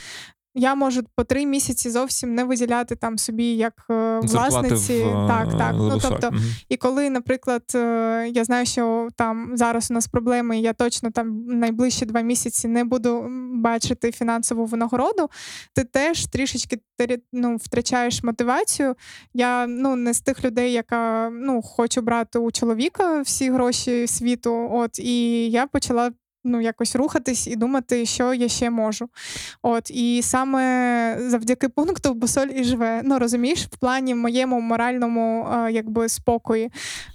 [0.57, 5.05] Я можу по три місяці зовсім не виділяти там собі як е, власниці.
[5.05, 5.75] в, так, так.
[5.75, 6.43] Ну, тобто, Мгм.
[6.69, 11.11] і коли, наприклад, е, я знаю, що там зараз у нас проблеми, і я точно
[11.11, 15.31] там найближчі два місяці не буду бачити фінансову винагороду,
[15.75, 16.79] ти теж трішечки
[17.33, 18.95] ну, втрачаєш мотивацію.
[19.35, 24.69] Я ну не з тих людей, яка ну хочу брати у чоловіка всі гроші світу.
[24.73, 26.11] От і я почала.
[26.49, 29.09] Ну, якось рухатись і думати, що я ще можу.
[29.63, 30.63] От і саме
[31.31, 33.01] завдяки пункту Босоль і живе.
[33.05, 36.71] Ну розумієш, в плані моєму моральному е, якби спокої.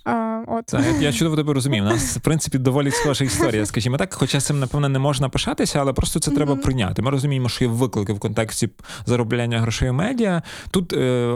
[0.07, 1.83] Е, от Так, я, я чудово тебе розумію.
[1.83, 4.13] У нас, в принципі, доволі схожа історія, скажімо так.
[4.13, 6.61] Хоча цим, напевно, не можна пишатися, але просто це треба Мгм.
[6.61, 7.01] прийняти.
[7.01, 8.69] Ми розуміємо, що є виклики в контексті
[9.05, 10.41] заробляння грошей у медіа.
[10.71, 11.27] Тут е, е,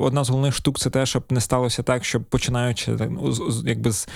[0.00, 3.34] одна з головних штук це те, щоб не сталося так, щоб починаючи так, ну,
[3.66, 4.08] якби з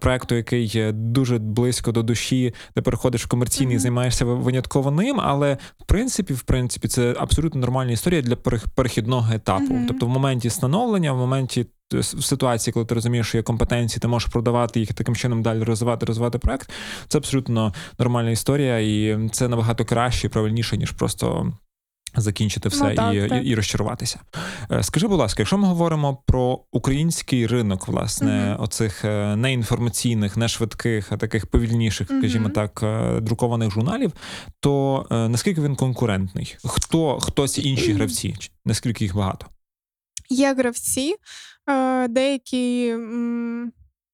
[0.00, 3.82] проекту, який дуже близько до душі, ти переходиш в комерційний і Мгм.
[3.82, 5.20] займаєшся винятково ним.
[5.20, 9.74] Але в принципі, в принципі, це абсолютно нормальна історія для перех- перехідного етапу.
[9.74, 9.84] Мгм.
[9.88, 14.00] Тобто, в моменті становлення, в моменті е, в ситуації, коли ти розумієш, що є компетенції,
[14.00, 16.70] ти можеш продавати їх таким чином далі розвивати, розвивати проект.
[17.08, 21.52] Це абсолютно нормальна історія, і це набагато краще і правильніше, ніж просто.
[22.16, 23.44] Закінчити все Ну, так, і, так.
[23.44, 24.20] І, і розчаруватися.
[24.72, 28.62] Е, Скажи, будь ласка, якщо ми говоримо про український ринок, власне, Мгм.
[28.62, 29.36] оцих е,
[30.36, 34.12] не швидких, а таких повільніших, скажімо так, е, друкованих журналів,
[34.60, 36.56] то наскільки він конкурентний?
[36.64, 38.34] Хто хто ці інші гравці?
[38.64, 39.46] Наскільки їх багато?
[40.30, 41.14] Є гравці,
[42.08, 42.94] деякі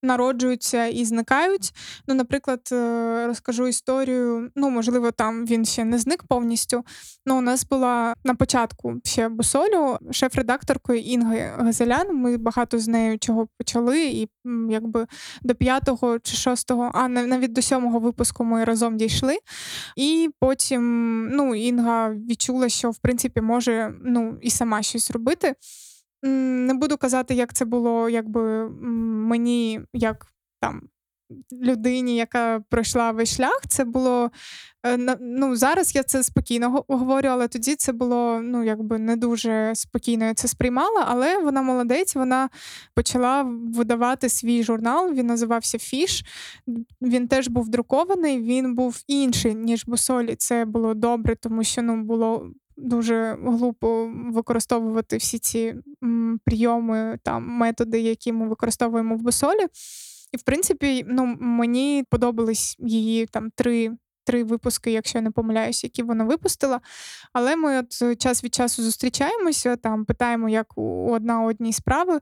[0.07, 1.73] народжуються і зникають.
[2.09, 4.51] Ну, наприклад, е, розкажу історію.
[4.57, 6.85] Ну, можливо, там він ще не зник повністю.
[7.27, 12.17] Ну, у нас була на початку ще Бусолю шеф-редакторкою Інги Газелян.
[12.17, 14.29] Ми багато з нею чого почали, і
[14.71, 15.07] якби
[15.43, 19.39] до п'ятого чи шостого, а нав- навіть до сьомого випуску ми разом дійшли.
[19.97, 20.83] І потім
[21.33, 25.55] ну, Інга відчула, що в принципі може ну, і сама щось робити.
[26.23, 30.27] Не буду казати, як це було якби мені, як
[30.61, 30.83] там
[31.53, 33.61] людині, яка пройшла весь шлях.
[33.69, 34.31] Це було
[34.87, 39.17] е, ну, зараз я це спокійно го- говорю, але тоді це було ну, якби не
[39.17, 41.05] дуже спокійно я це сприймала.
[41.07, 42.49] Але вона молодець, вона
[42.95, 43.43] почала
[43.75, 45.13] видавати свій журнал.
[45.13, 46.25] Він називався Фіш.
[47.03, 50.37] Він теж був друкований, він був інший, ніж Бусолі.
[50.37, 55.75] Це було добре, тому що ну, було дуже глупо використовувати всі ці
[56.05, 59.67] м, прийоми, там, методи, які ми використовуємо в Бусолі.
[60.33, 63.93] І, в принципі, ну, мені подобались її там три.
[64.27, 66.81] Три випуски, якщо я не помиляюсь, які вона випустила.
[67.33, 72.21] Але ми от е, час від часу зустрічаємося, там питаємо, як у одна одній справи.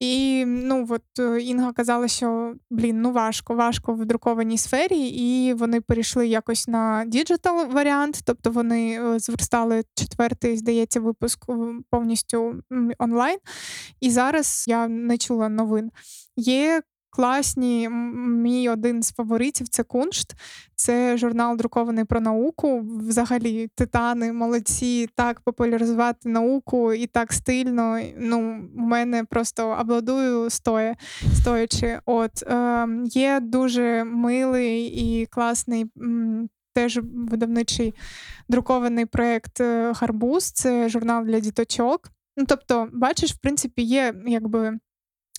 [0.00, 5.54] І ну от е, Інга казала, що блін, ну важко, важко в друкованій сфері, і
[5.54, 11.46] вони перейшли якось на digital варіант, тобто вони е, зверстали четвертий, здається, випуск
[11.90, 12.62] повністю
[12.98, 13.38] онлайн.
[14.00, 15.90] І зараз я не чула новин.
[16.36, 16.82] Є
[17.16, 20.34] класні, мій один з фаворитів це Куншт.
[20.74, 22.82] Це журнал друкований про науку.
[22.98, 28.00] Взагалі, титани, молодці, так популяризувати науку і так стильно.
[28.18, 30.96] Ну, у мене просто обладую стоя,
[31.34, 32.00] стоячи.
[32.06, 35.86] От е, є дуже милий і класний.
[36.74, 37.94] Теж видавничий
[38.48, 42.10] друкований проєкт е, Гарбуз, це журнал для діточок.
[42.36, 44.78] Ну, тобто, бачиш, в принципі, є якби.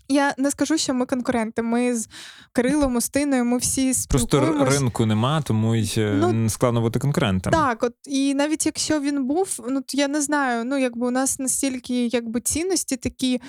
[0.10, 1.62] Я не скажу, що ми конкуренти.
[1.62, 2.10] Ми з
[2.54, 7.54] Кирилом, Устиною, ми всі Просто ринку нема, тому й е, Ну, складно бути конкурентом.
[7.54, 10.66] Так, от і навіть якщо він був, ну то я не знаю.
[10.66, 13.42] Ну якби у нас настільки якби цінності такі,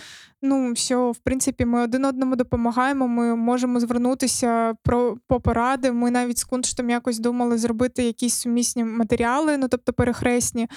[0.43, 3.09] ну що в принципі ми один одному допомагаємо.
[3.09, 5.93] Ми можемо звернутися про по поради.
[5.93, 10.63] Ми навіть з кунштом якось думали зробити якісь сумісні матеріали, ну тобто перехресні.
[10.63, 10.69] Е,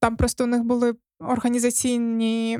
[0.00, 0.94] Там просто у них були.
[1.20, 2.58] Організаційні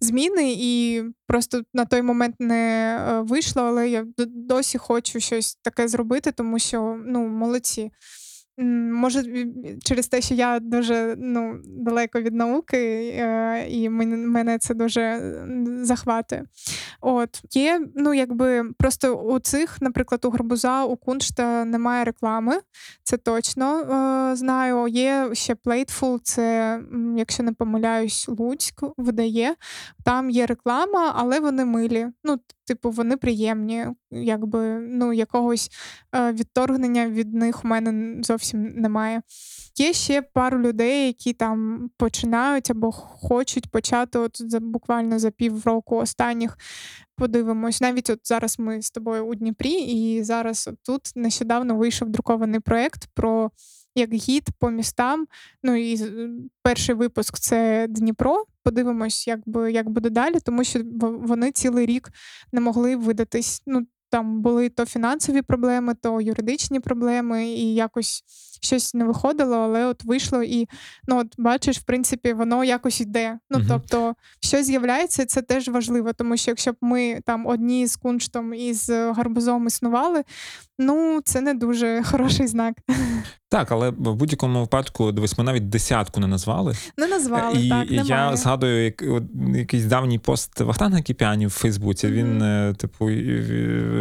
[0.00, 5.88] зміни, і просто на той момент не е, вийшло, але я досі хочу щось таке
[5.88, 7.90] зробити, тому що ну, молодці.
[8.58, 9.46] Може,
[9.84, 15.34] через те, що я дуже ну, далеко від науки, е, і мене, це дуже
[15.82, 16.44] захватує.
[17.00, 22.60] От є, ну якби просто у цих, наприклад, у гарбуза, у куншта немає реклами,
[23.02, 24.88] це точно е, знаю.
[24.88, 26.80] Є ще Plateful, це,
[27.16, 29.54] якщо не помиляюсь, Луцьк видає.
[30.04, 32.06] Там є реклама, але вони милі.
[32.24, 32.38] Ну,
[32.68, 35.70] типу, вони приємні, якби ну, якогось
[36.14, 39.22] е, відторгнення від них у мене зовсім немає.
[39.76, 45.96] Є ще пару людей, які там починають або хочуть почати от за буквально за півроку
[45.96, 46.58] останніх.
[47.16, 52.08] Подивимось, навіть от зараз ми з тобою у Дніпрі, і зараз от тут нещодавно вийшов
[52.08, 53.50] друкований проєкт про
[53.98, 55.26] як гід по містам.
[55.62, 56.00] Ну і
[56.62, 58.44] перший випуск це Дніпро.
[58.62, 62.10] Подивимось, як, би, як буде далі, тому що вони цілий рік
[62.52, 63.62] не могли видатись.
[63.66, 68.24] Ну, там були то фінансові проблеми, то юридичні проблеми, і якось
[68.60, 70.68] щось не виходило, але от вийшло, і
[71.08, 73.38] ну от бачиш, в принципі, воно якось йде.
[73.50, 77.96] Ну тобто, щось з'являється, це теж важливо, тому що якщо б ми там одні з
[77.96, 80.24] кунштом і з гарбузом існували,
[80.78, 82.74] ну це не дуже хороший знак.
[83.50, 86.74] Так, але в будь-якому випадку, дивись, ми навіть десятку не назвали.
[86.98, 87.90] Не назвали і так.
[87.90, 89.22] я згадую як, от,
[89.56, 92.08] якийсь давній пост Вахтанга Кіпяні в Фейсбуці.
[92.08, 92.42] Він, Мгм.
[92.42, 93.10] е, типу,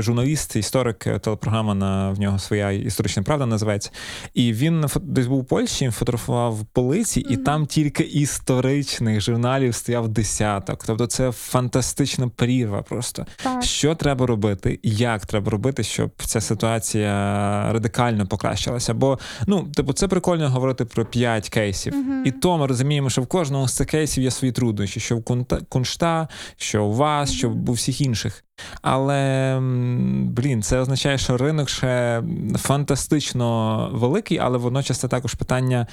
[0.02, 3.92] журналіст, історик, е, телепрограма на в нього своя історична правда називається.
[4.34, 10.84] І він десь був у Польщі, фотографував полиці, і там тільки історичних журналів стояв десяток.
[10.86, 13.26] Тобто це фантастична прірва просто.
[13.44, 13.64] так.
[13.64, 17.10] Що треба робити, як треба робити, щоб ця ситуація
[17.74, 18.94] радикально покращилася?
[18.94, 21.96] Бо ну, типу, це прикольно говорити про п'ять кейсів.
[21.96, 22.24] Мгм.
[22.26, 25.24] І то ми розуміємо, що в кожного з цих кейсів є свої труднощі, що в
[25.70, 26.28] куншта,
[26.58, 27.70] що у вас, що Мгм.
[27.70, 28.44] у всіх інших.
[28.82, 29.58] Але
[30.24, 32.24] блін, це означає, що ринок ще
[32.58, 35.88] фантастично великий, але водночас це також питання.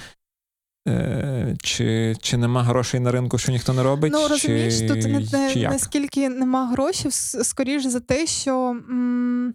[0.87, 4.11] е, Чи, чи нема грошей на ринку, що ніхто не робить?
[4.15, 5.19] Ну розумієш, чи, тут не,
[5.55, 7.11] не, наскільки нема грошей,
[7.43, 9.53] скоріш за те, що м,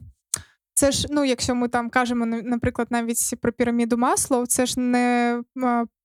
[0.80, 4.80] це ж, ну, якщо ми там кажемо, на- наприклад, навіть про піраміду Маслоу, це ж
[4.80, 5.42] не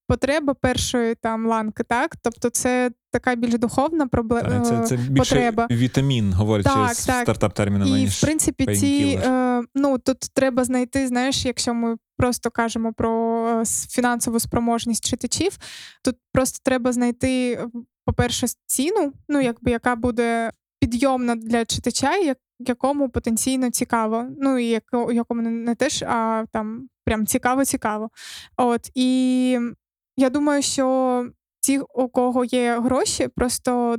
[0.07, 2.15] потреба першої там ланки, так?
[2.21, 4.61] Тобто це така більш духовна проблема.
[4.61, 5.67] Це, це більше потреба.
[5.71, 7.23] вітамін, говорячи Так, з так.
[7.28, 12.51] стартап-термінами, І, ніж в принципі, ці, е, ну, тут треба знайти, знаєш, якщо ми просто
[12.51, 15.57] кажемо про е, фінансову спроможність читачів,
[16.03, 17.67] тут просто треба знайти, е,
[18.05, 24.28] по-перше, ціну, ну, якби, яка буде підйомна для читача, як, якому потенційно цікаво.
[24.39, 24.82] Ну, і
[25.12, 28.10] якому не, теж, а там прям цікаво-цікаво.
[28.58, 29.60] От, і
[30.18, 31.28] я думаю, що
[31.60, 33.95] ті, у кого є гроші, просто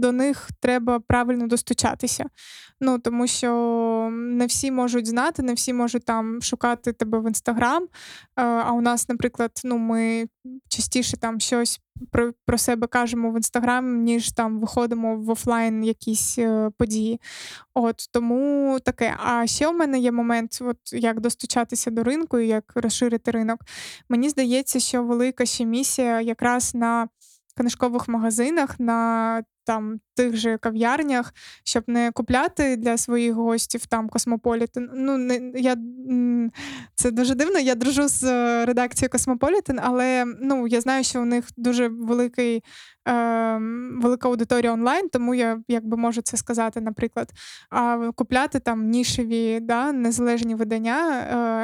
[0.00, 2.24] до них треба правильно достучатися.
[2.80, 7.82] Ну тому що не всі можуть знати, не всі можуть там шукати тебе в інстаграм.
[7.82, 7.88] Е,
[8.42, 10.26] А у нас, наприклад, ну ми
[10.68, 16.38] частіше там щось про, про себе кажемо в інстаграм, ніж там виходимо в офлайн якісь
[16.38, 17.20] е, події.
[17.74, 19.16] От тому таке.
[19.18, 23.60] А ще у мене є момент, от як достучатися до ринку і як розширити ринок.
[24.08, 27.08] Мені здається, що велика ще місія якраз на
[27.56, 31.34] книжкових магазинах, на там тих же кав'ярнях,
[31.64, 34.90] щоб не купляти для своїх гостів там Космополітен.
[34.94, 35.76] Ну не я
[36.94, 37.58] це дуже дивно.
[37.58, 42.62] Я дружу з е, редакцією Космополітен, але ну я знаю, що у них дуже великий.
[43.08, 43.58] Е,
[44.02, 47.30] велика аудиторія онлайн, тому я якби можу це сказати, наприклад.
[47.70, 51.20] А купляти там нішеві, да, незалежні видання,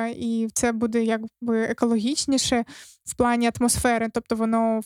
[0.06, 2.64] е, і це буде якби екологічніше
[3.04, 4.08] в плані атмосфери.
[4.12, 4.80] Тобто воно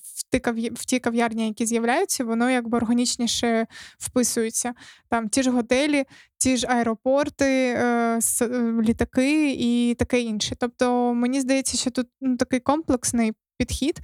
[0.75, 3.67] в ті, кав'ярні, які з'являються, воно якби органічніше
[3.99, 4.75] вписуються.
[5.09, 6.05] Там ті ж готелі,
[6.39, 8.49] ті ж аеропорти, е, е,
[8.83, 10.57] літаки і таке інше.
[10.59, 14.01] Тобто, мені здається, що тут ну, такий комплексний підхід,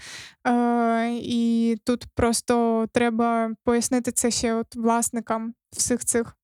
[0.46, 6.36] е, і тут просто треба пояснити це ще от власникам всіх цих.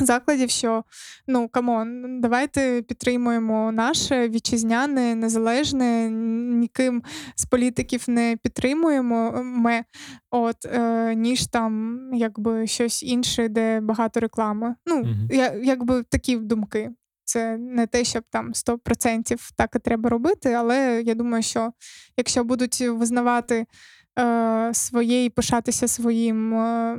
[0.00, 0.84] Закладів, що
[1.26, 6.10] ну come on, давайте підтримуємо наше вітчизняне, незалежне,
[6.60, 7.02] ніким
[7.34, 9.84] з політиків не підтримуємо ми,
[10.30, 14.74] от е, ніж там якби щось інше, де багато реклами.
[14.86, 15.28] Ну, Мгм.
[15.30, 16.90] я, якби такі думки.
[17.24, 21.72] Це не те, щоб там 100% так і треба робити, але я думаю, що
[22.16, 23.66] якщо будуть визнавати
[24.18, 26.98] е, своє і пишатися своїм е,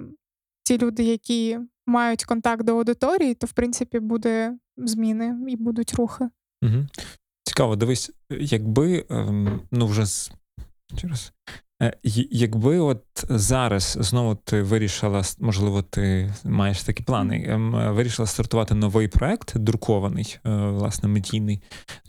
[0.72, 6.30] ті люди, які мають контакт до аудиторії, то в принципі буде зміни і будуть рухи.
[6.64, 6.86] Угу.
[7.44, 10.32] Цікаво, дивись, якби ем, ну вже з
[10.98, 11.34] через.
[11.82, 11.98] е,
[12.32, 18.76] Якби от зараз знову ти вирішила, можливо, ти маєш такі плани, ем, е, вирішила стартувати
[18.76, 21.62] новий проект, друкований, е, власне, медійний,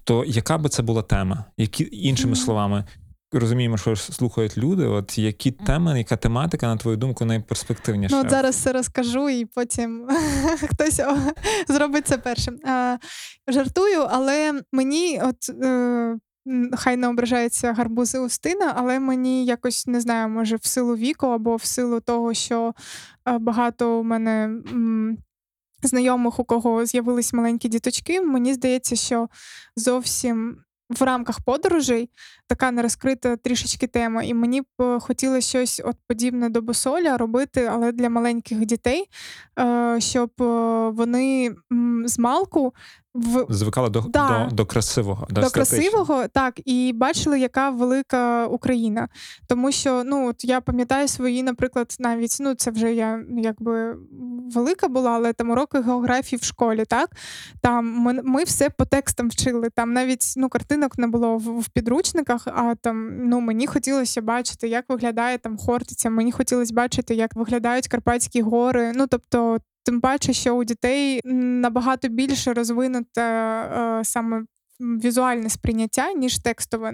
[0.04, 1.44] то яка би це була тема?
[1.56, 2.84] Які іншими словами,
[3.33, 8.14] розуміємо, що слухають люди, от які теми, яка тематика, на твою думку, найперспективніша?
[8.16, 10.09] Ну, от зараз все розкажу, і потім
[10.70, 11.01] хтось
[11.68, 12.59] зробить це першим.
[12.66, 12.97] А,
[13.49, 16.16] жартую, але мені, от е,
[16.76, 21.57] хай не ображається гарбузи Устина, але мені якось не знаю, може, в силу віку або
[21.57, 22.74] в силу того, що
[23.28, 24.45] е, багато у мене.
[24.45, 25.18] м,
[25.85, 29.28] Знайомих, у кого з'явились маленькі діточки, мені здається, що
[29.76, 30.57] зовсім
[30.93, 32.11] в рамках подорожей
[32.47, 34.22] така нерозкрита трішечки тема.
[34.22, 39.05] І мені б е, хотілося щось от подібне до босоля робити, але для маленьких дітей,
[39.59, 40.45] е, щоб е,
[40.88, 41.55] вони
[42.05, 42.74] з малку
[43.14, 44.46] в Звикали до, Да.
[44.50, 49.08] до, до красивого, до, до красивого, так, і бачили, яка велика Україна.
[49.46, 53.96] Тому що ну, от я пам'ятаю свої, наприклад, навіть ну, це вже я ну, якби
[54.54, 57.10] велика була, але там уроки географії в школі, так?
[57.60, 59.70] Там ми, ми все по текстам вчили.
[59.70, 64.68] Там навіть ну, картинок не було в, в підручниках, а там ну, мені хотілося бачити,
[64.68, 68.92] як виглядає там Хортиця, мені хотілося бачити, як виглядають Карпатські гори.
[68.94, 74.45] Ну, тобто, тим паче, що у дітей набагато більше розвинуте е, саме
[74.83, 76.93] візуальне сприйняття, ніж текстове.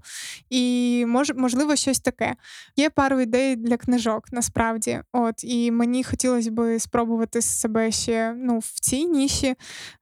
[0.51, 2.37] І мож, можливо, щось таке.
[2.77, 5.01] Є пару ідей для книжок, насправді.
[5.13, 9.55] От, і мені хотілося б спробувати себе ще ну, в цій ніші,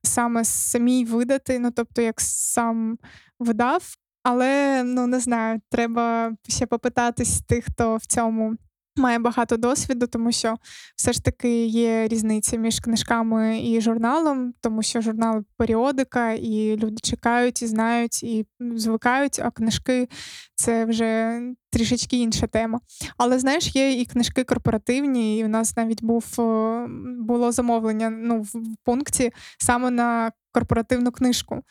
[0.02, 2.98] саме самій видати, ну тобто, як сам
[3.38, 3.94] видав.
[4.22, 8.56] Але ну не знаю, треба ще попитатись тих, хто в цьому
[8.96, 10.54] має багато досвіду, тому що
[10.96, 16.96] все ж таки є різниця між книжками і журналом, тому що журнал періодика, і люди
[17.02, 20.08] чекають, і знають, і звикають, а книжки
[20.54, 21.40] це вже
[21.76, 22.80] трішечки інша тема.
[23.16, 26.86] Але знаєш, є і книжки корпоративні, і у нас навіть був е,
[27.18, 28.52] було замовлення ну, в
[28.84, 31.62] пункті саме на корпоративну книжку.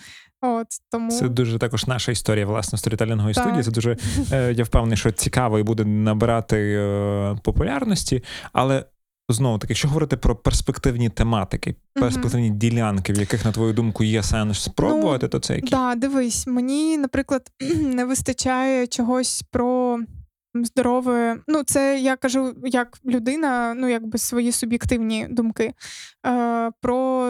[0.42, 3.44] От тому Це дуже також наша історія, власне, сторітелінгової Так.
[3.44, 3.64] студії.
[3.64, 3.98] Це дуже
[4.32, 8.24] е, я впевнений, що цікаво і буде набирати е, популярності.
[8.54, 8.86] Але
[9.30, 14.24] знову таки, якщо говорити про перспективні тематики, перспективні ділянки, в яких, на твою думку, є
[14.24, 15.70] сенс спробувати, то це які?
[15.70, 20.00] Да, дивись, мені, наприклад, не вистачає чогось про
[20.64, 21.40] здорове.
[21.48, 25.74] Ну, це я кажу як людина, ну якби свої суб'єктивні думки.
[26.26, 27.26] Е, про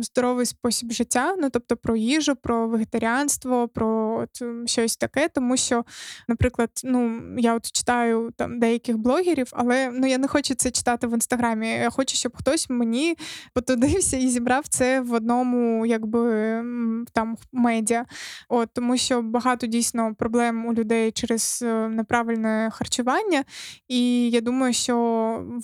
[0.00, 5.28] здоровий спосіб життя, ну тобто про їжу, про вегетаріанство, про от, щось таке.
[5.28, 5.84] Тому що,
[6.28, 11.06] наприклад, ну я от читаю там деяких блогерів, але ну я не хочу це читати
[11.06, 11.68] в інстаграмі.
[11.68, 13.16] Я хочу, щоб хтось мені
[13.54, 16.20] потудився і зібрав це в одному, якби
[17.12, 18.04] там медіа.
[18.48, 21.88] От тому, що багато дійсно проблем у людей через е,
[22.46, 23.44] неправильне харчування,
[23.88, 24.96] і я думаю, що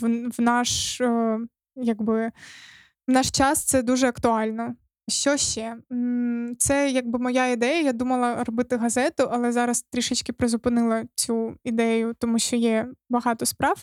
[0.00, 1.38] в, в наш е,
[1.76, 2.30] якби
[3.08, 4.74] в наш час це дуже актуально.
[5.08, 5.76] Що ще?
[6.58, 7.82] Це якби моя ідея.
[7.82, 13.76] Я думала робити газету, але зараз трішечки призупинила цю ідею, тому що є багато справ.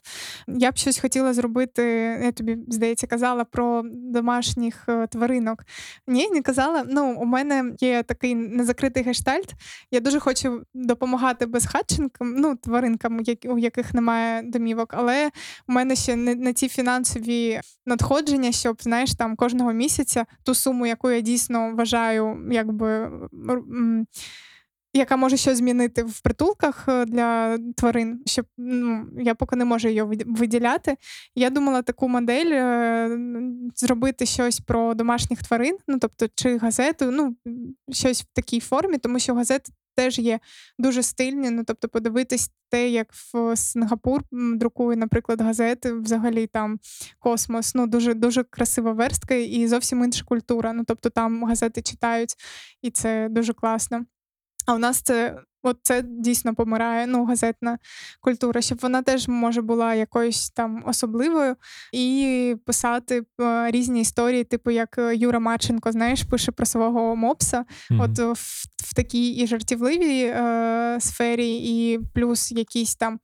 [0.47, 1.83] Я б щось хотіла зробити.
[2.23, 5.63] Я тобі здається казала про домашніх е, тваринок.
[6.07, 6.85] Ні, не казала.
[6.87, 9.53] Ну, у мене є такий незакритий гештальт.
[9.91, 15.29] Я дуже хочу допомагати безхатченкам, ну, тваринкам, у яких немає домівок, але
[15.67, 20.85] у мене ще не, не ті фінансові надходження, щоб знаєш, там кожного місяця ту суму,
[20.85, 23.11] яку я дійсно вважаю, якби.
[24.93, 29.87] Яка може щось змінити в притулках е, для тварин, щоб ну я поки не можу
[29.87, 30.97] її виді- виділяти.
[31.35, 33.19] Я думала таку модель е,
[33.75, 37.35] зробити щось про домашніх тварин, ну тобто, чи газету, ну
[37.91, 40.39] щось в такій формі, тому що газети теж є
[40.77, 41.49] дуже стильні.
[41.49, 46.79] Ну тобто, подивитись те, як в Сингапур друкує, наприклад, газети, взагалі там
[47.19, 47.75] космос.
[47.75, 50.73] Ну дуже дуже красива верстка і зовсім інша культура.
[50.73, 52.35] Ну тобто там газети читають,
[52.81, 54.05] і це дуже класно.
[54.69, 55.35] А у нас це.
[55.63, 57.77] От це дійсно помирає, ну, газетна
[58.21, 61.55] культура, щоб вона теж може була якоюсь там особливою
[61.93, 67.65] і писати е, різні історії, типу як е, Юра Марченко, знаєш, пише про свого мопса.
[67.89, 68.01] Мгм.
[68.01, 73.19] От в, в такій і жартівливій е, сфері, і плюс якісь там.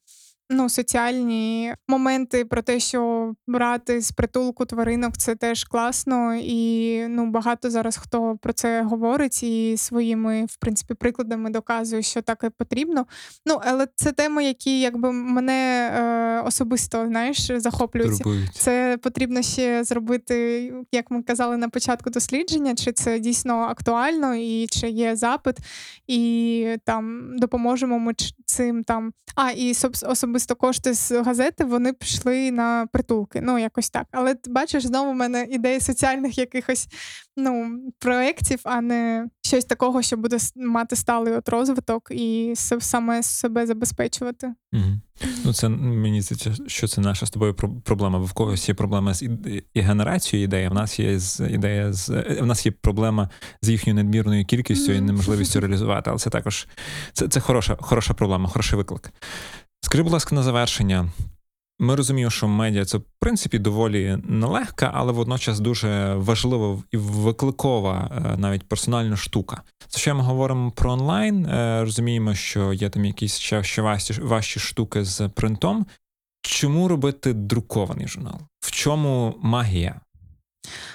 [0.49, 7.25] Ну, соціальні моменти про те, що брати з притулку тваринок це теж класно, і ну
[7.25, 12.49] багато зараз хто про це говорить і своїми, в принципі, прикладами доказує, що так і
[12.49, 13.05] потрібно.
[13.45, 18.23] Ну, але це теми, які якби мене е, особисто знаєш захоплюються.
[18.23, 18.55] Турбують.
[18.55, 24.67] Це потрібно ще зробити, як ми казали на початку дослідження, чи це дійсно актуально, і
[24.67, 25.57] чи є запит,
[26.07, 28.13] і там допоможемо ми
[28.45, 29.13] цим там.
[29.35, 33.41] А, і соб- особисто кошти з газети вони пішли на притулки.
[33.43, 34.07] Ну, якось так.
[34.11, 36.87] Але ти бачиш, знову в мене ідеї соціальних якихось
[37.37, 43.65] ну, проєктів, а не щось такого, що буде мати сталий от розвиток і саме себе
[43.65, 44.53] забезпечувати.
[44.71, 45.01] Мгм.
[45.45, 47.53] Ну, це мені здається, що це наша з тобою
[47.83, 48.19] проблема.
[48.19, 49.29] Бо в когось є проблема з і,
[49.73, 50.69] і генерацією ідеї.
[50.69, 53.29] В нас є з ідея з е, в нас є проблема
[53.61, 56.09] з їхньою надмірною кількістю і неможливістю реалізувати.
[56.09, 56.67] Але це також
[57.13, 59.13] це, це хороша, хороша проблема, хороший виклик.
[59.85, 61.09] Скажи, будь ласка, на завершення.
[61.79, 68.11] Ми розуміємо, що медіа це в принципі доволі нелегка, але водночас дуже важлива і викликова
[68.11, 69.61] е, навіть персональна штука.
[69.87, 74.21] Це що ми говоримо про онлайн, е, розуміємо, що є там якісь ще, ще важчі,
[74.21, 75.85] важчі штуки з принтом.
[76.41, 78.39] Чому робити друкований журнал?
[78.59, 80.01] В чому магія?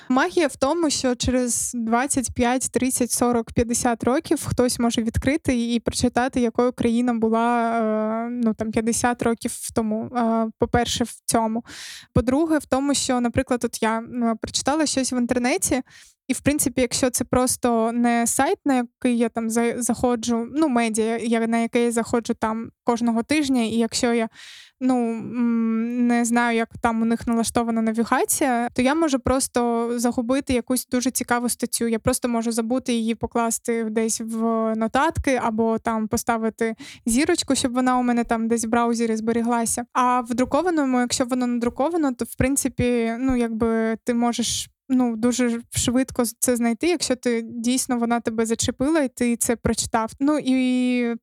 [0.09, 6.41] Магія в тому, що через 25, 30, 40, 50 років хтось може відкрити і прочитати,
[6.41, 10.05] якою країна була е, ну там 50 років тому.
[10.17, 11.65] Е, По-перше, в цьому.
[12.15, 15.83] По-друге, в тому, що, наприклад, от я е, прочитала щось в інтернеті.
[16.31, 21.47] І, в принципі, якщо це просто не сайт, на який я там заходжу, ну, медіа,
[21.47, 24.29] на який я заходжу там кожного тижня, і якщо я
[24.81, 25.23] ну
[26.09, 31.11] не знаю, як там у них налаштована навігація, то я можу просто загубити якусь дуже
[31.11, 31.89] цікаву статтю.
[31.89, 34.45] Я просто можу забути її покласти десь в
[34.77, 36.75] нотатки, або там поставити
[37.07, 39.85] зірочку, щоб вона у мене там десь в браузері зберіглася.
[39.93, 44.71] А в друкованому, якщо воно надруковано, то в принципі, ну якби ти можеш.
[44.93, 50.13] Ну, дуже швидко це знайти, якщо ти дійсно вона тебе зачепила, і ти це прочитав.
[50.21, 51.15] Ну і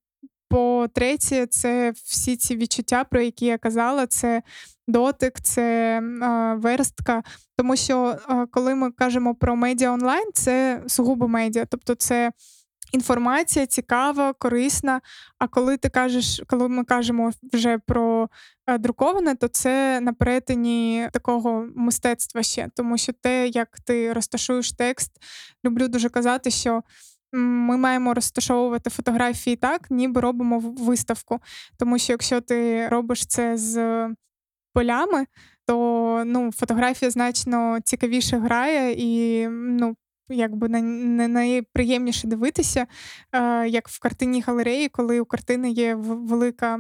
[0.50, 4.42] по-третє, це всі ці відчуття, про які я казала, це
[4.88, 7.24] дотик, це е, верстка.
[7.58, 12.32] Тому що е, коли ми кажемо про медіа онлайн, це сугубо медіа, тобто це.
[12.92, 15.02] Інформація цікава, корисна.
[15.40, 18.30] А коли ти кажеш, коли ми кажемо вже про
[18.68, 24.72] е, друковане, то це на перетині такого мистецтва ще, тому що те, як ти розташуєш
[24.72, 25.12] текст,
[25.66, 26.82] люблю дуже казати, що
[27.34, 31.40] ми маємо розташовувати фотографії так, ніби робимо виставку.
[31.80, 34.08] Тому що якщо ти робиш це з
[34.74, 35.26] полями,
[35.66, 39.96] то ну, фотографія значно цікавіше грає і ну,
[40.30, 42.88] якби не найприємніше дивитися,
[43.32, 46.80] е, як в картинній галереї, коли у картини є велика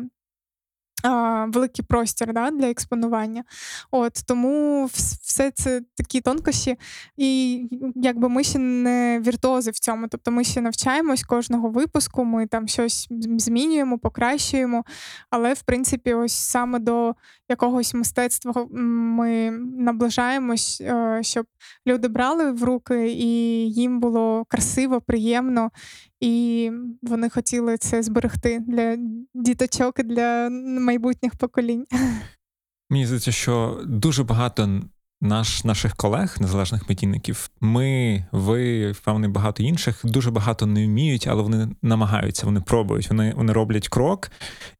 [1.47, 3.43] великий простір да, для експонування.
[3.91, 6.75] От Тому все це такі тонкощі,
[7.17, 7.61] і
[7.95, 10.07] якби ми ще не віртуози в цьому.
[10.07, 13.07] Тобто ми ще навчаємось кожного випуску, ми там щось
[13.37, 14.83] змінюємо, покращуємо.
[15.29, 17.15] Але, в принципі, ось саме до
[17.49, 21.45] якогось мистецтва ми наближаємось, е, щоб
[21.87, 23.27] люди брали в руки, і
[23.71, 25.71] їм було красиво, приємно,
[26.19, 26.71] і
[27.01, 28.97] вони хотіли це зберегти для
[29.33, 30.49] діточок для
[30.79, 31.85] майбутніх поколінь.
[32.89, 34.81] Мені здається, що дуже багато
[35.21, 41.43] наш, наших колег, незалежних медійників, ми, ви, певний, багато інших, дуже багато не вміють, але
[41.43, 44.31] вони намагаються, вони пробують, вони вони роблять крок,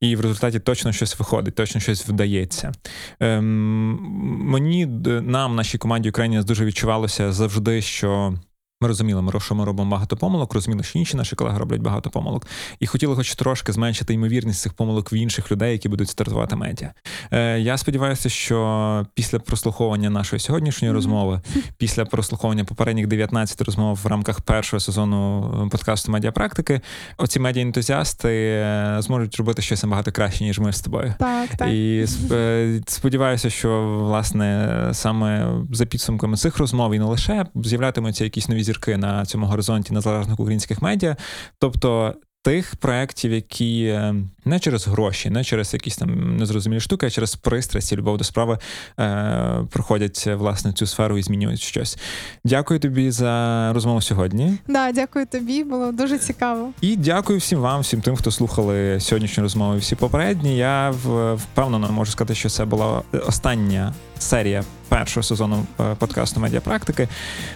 [0.01, 2.71] і в результаті точно щось виходить, точно щось вдається.
[3.19, 3.99] Ем,
[4.47, 8.33] Мені нам, нашій команді Україні, дуже відчувалося завжди, що.
[8.81, 12.47] Ми розуміли, що ми робимо багато помилок, розуміли, що інші наші колеги роблять багато помилок,
[12.79, 16.93] і хотіли, хоч трошки зменшити ймовірність цих помилок в інших людей, які будуть стартувати медіа.
[17.31, 21.41] Е, Я сподіваюся, що після прослуховування нашої сьогоднішньої розмови,
[21.77, 26.81] після прослуховування попередніх 19 розмов в рамках першого сезону е, подкасту Медіапрактики,
[27.17, 31.13] оці медіаентузіасти е, зможуть робити щось набагато краще, ніж ми з тобою.
[31.19, 31.69] Так, так.
[31.69, 38.49] І е, сподіваюся, що власне саме за підсумками цих розмов і не лише з'являтимуться якісь
[38.49, 41.15] нові зірки на цьому горизонті незалежних українських медіа.
[41.59, 42.15] Тобто
[42.47, 44.15] тих проєктів, які е,
[44.45, 48.57] не через гроші, не через якісь там незрозумілі штуки, а через пристрасті, любов до справи
[48.99, 51.97] е, проходять власне цю сферу і змінюють щось.
[52.43, 54.57] Дякую тобі за розмову сьогодні.
[54.67, 56.69] Да, дякую тобі, було дуже цікаво.
[56.81, 59.75] І дякую всім вам, всім тим, хто слухали сьогоднішню розмову.
[59.75, 60.57] і Всі попередні.
[60.57, 60.89] Я
[61.33, 67.07] впевнено можу сказати, що це була остання серія першого сезону е, подкасту Медіапрактики.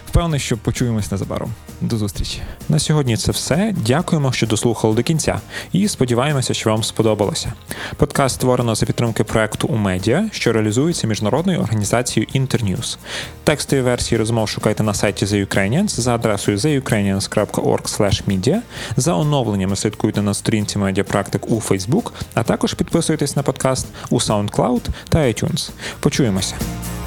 [0.08, 1.50] Впевнений, що почуємось незабаром.
[1.80, 2.42] До зустрічі.
[2.68, 3.74] На сьогодні це все.
[3.86, 5.40] Дякуємо, що дослухали до кінця,
[5.72, 7.52] і сподіваємося, що вам сподобалося.
[7.96, 12.98] Подкаст створено за підтримки проекту у медіа, що реалізується міжнародною організацією Internews.
[13.44, 18.58] Текстові версії розмов шукайте на сайті The Ukrainians за адресою theukrainians.org.media.
[18.96, 24.82] За оновленнями слідкуйте на сторінці Медіапрактик у Facebook, а також підписуйтесь на подкаст у SoundCloud
[25.08, 25.70] та iTunes.
[26.00, 26.51] Почуємося.
[26.52, 27.01] casa.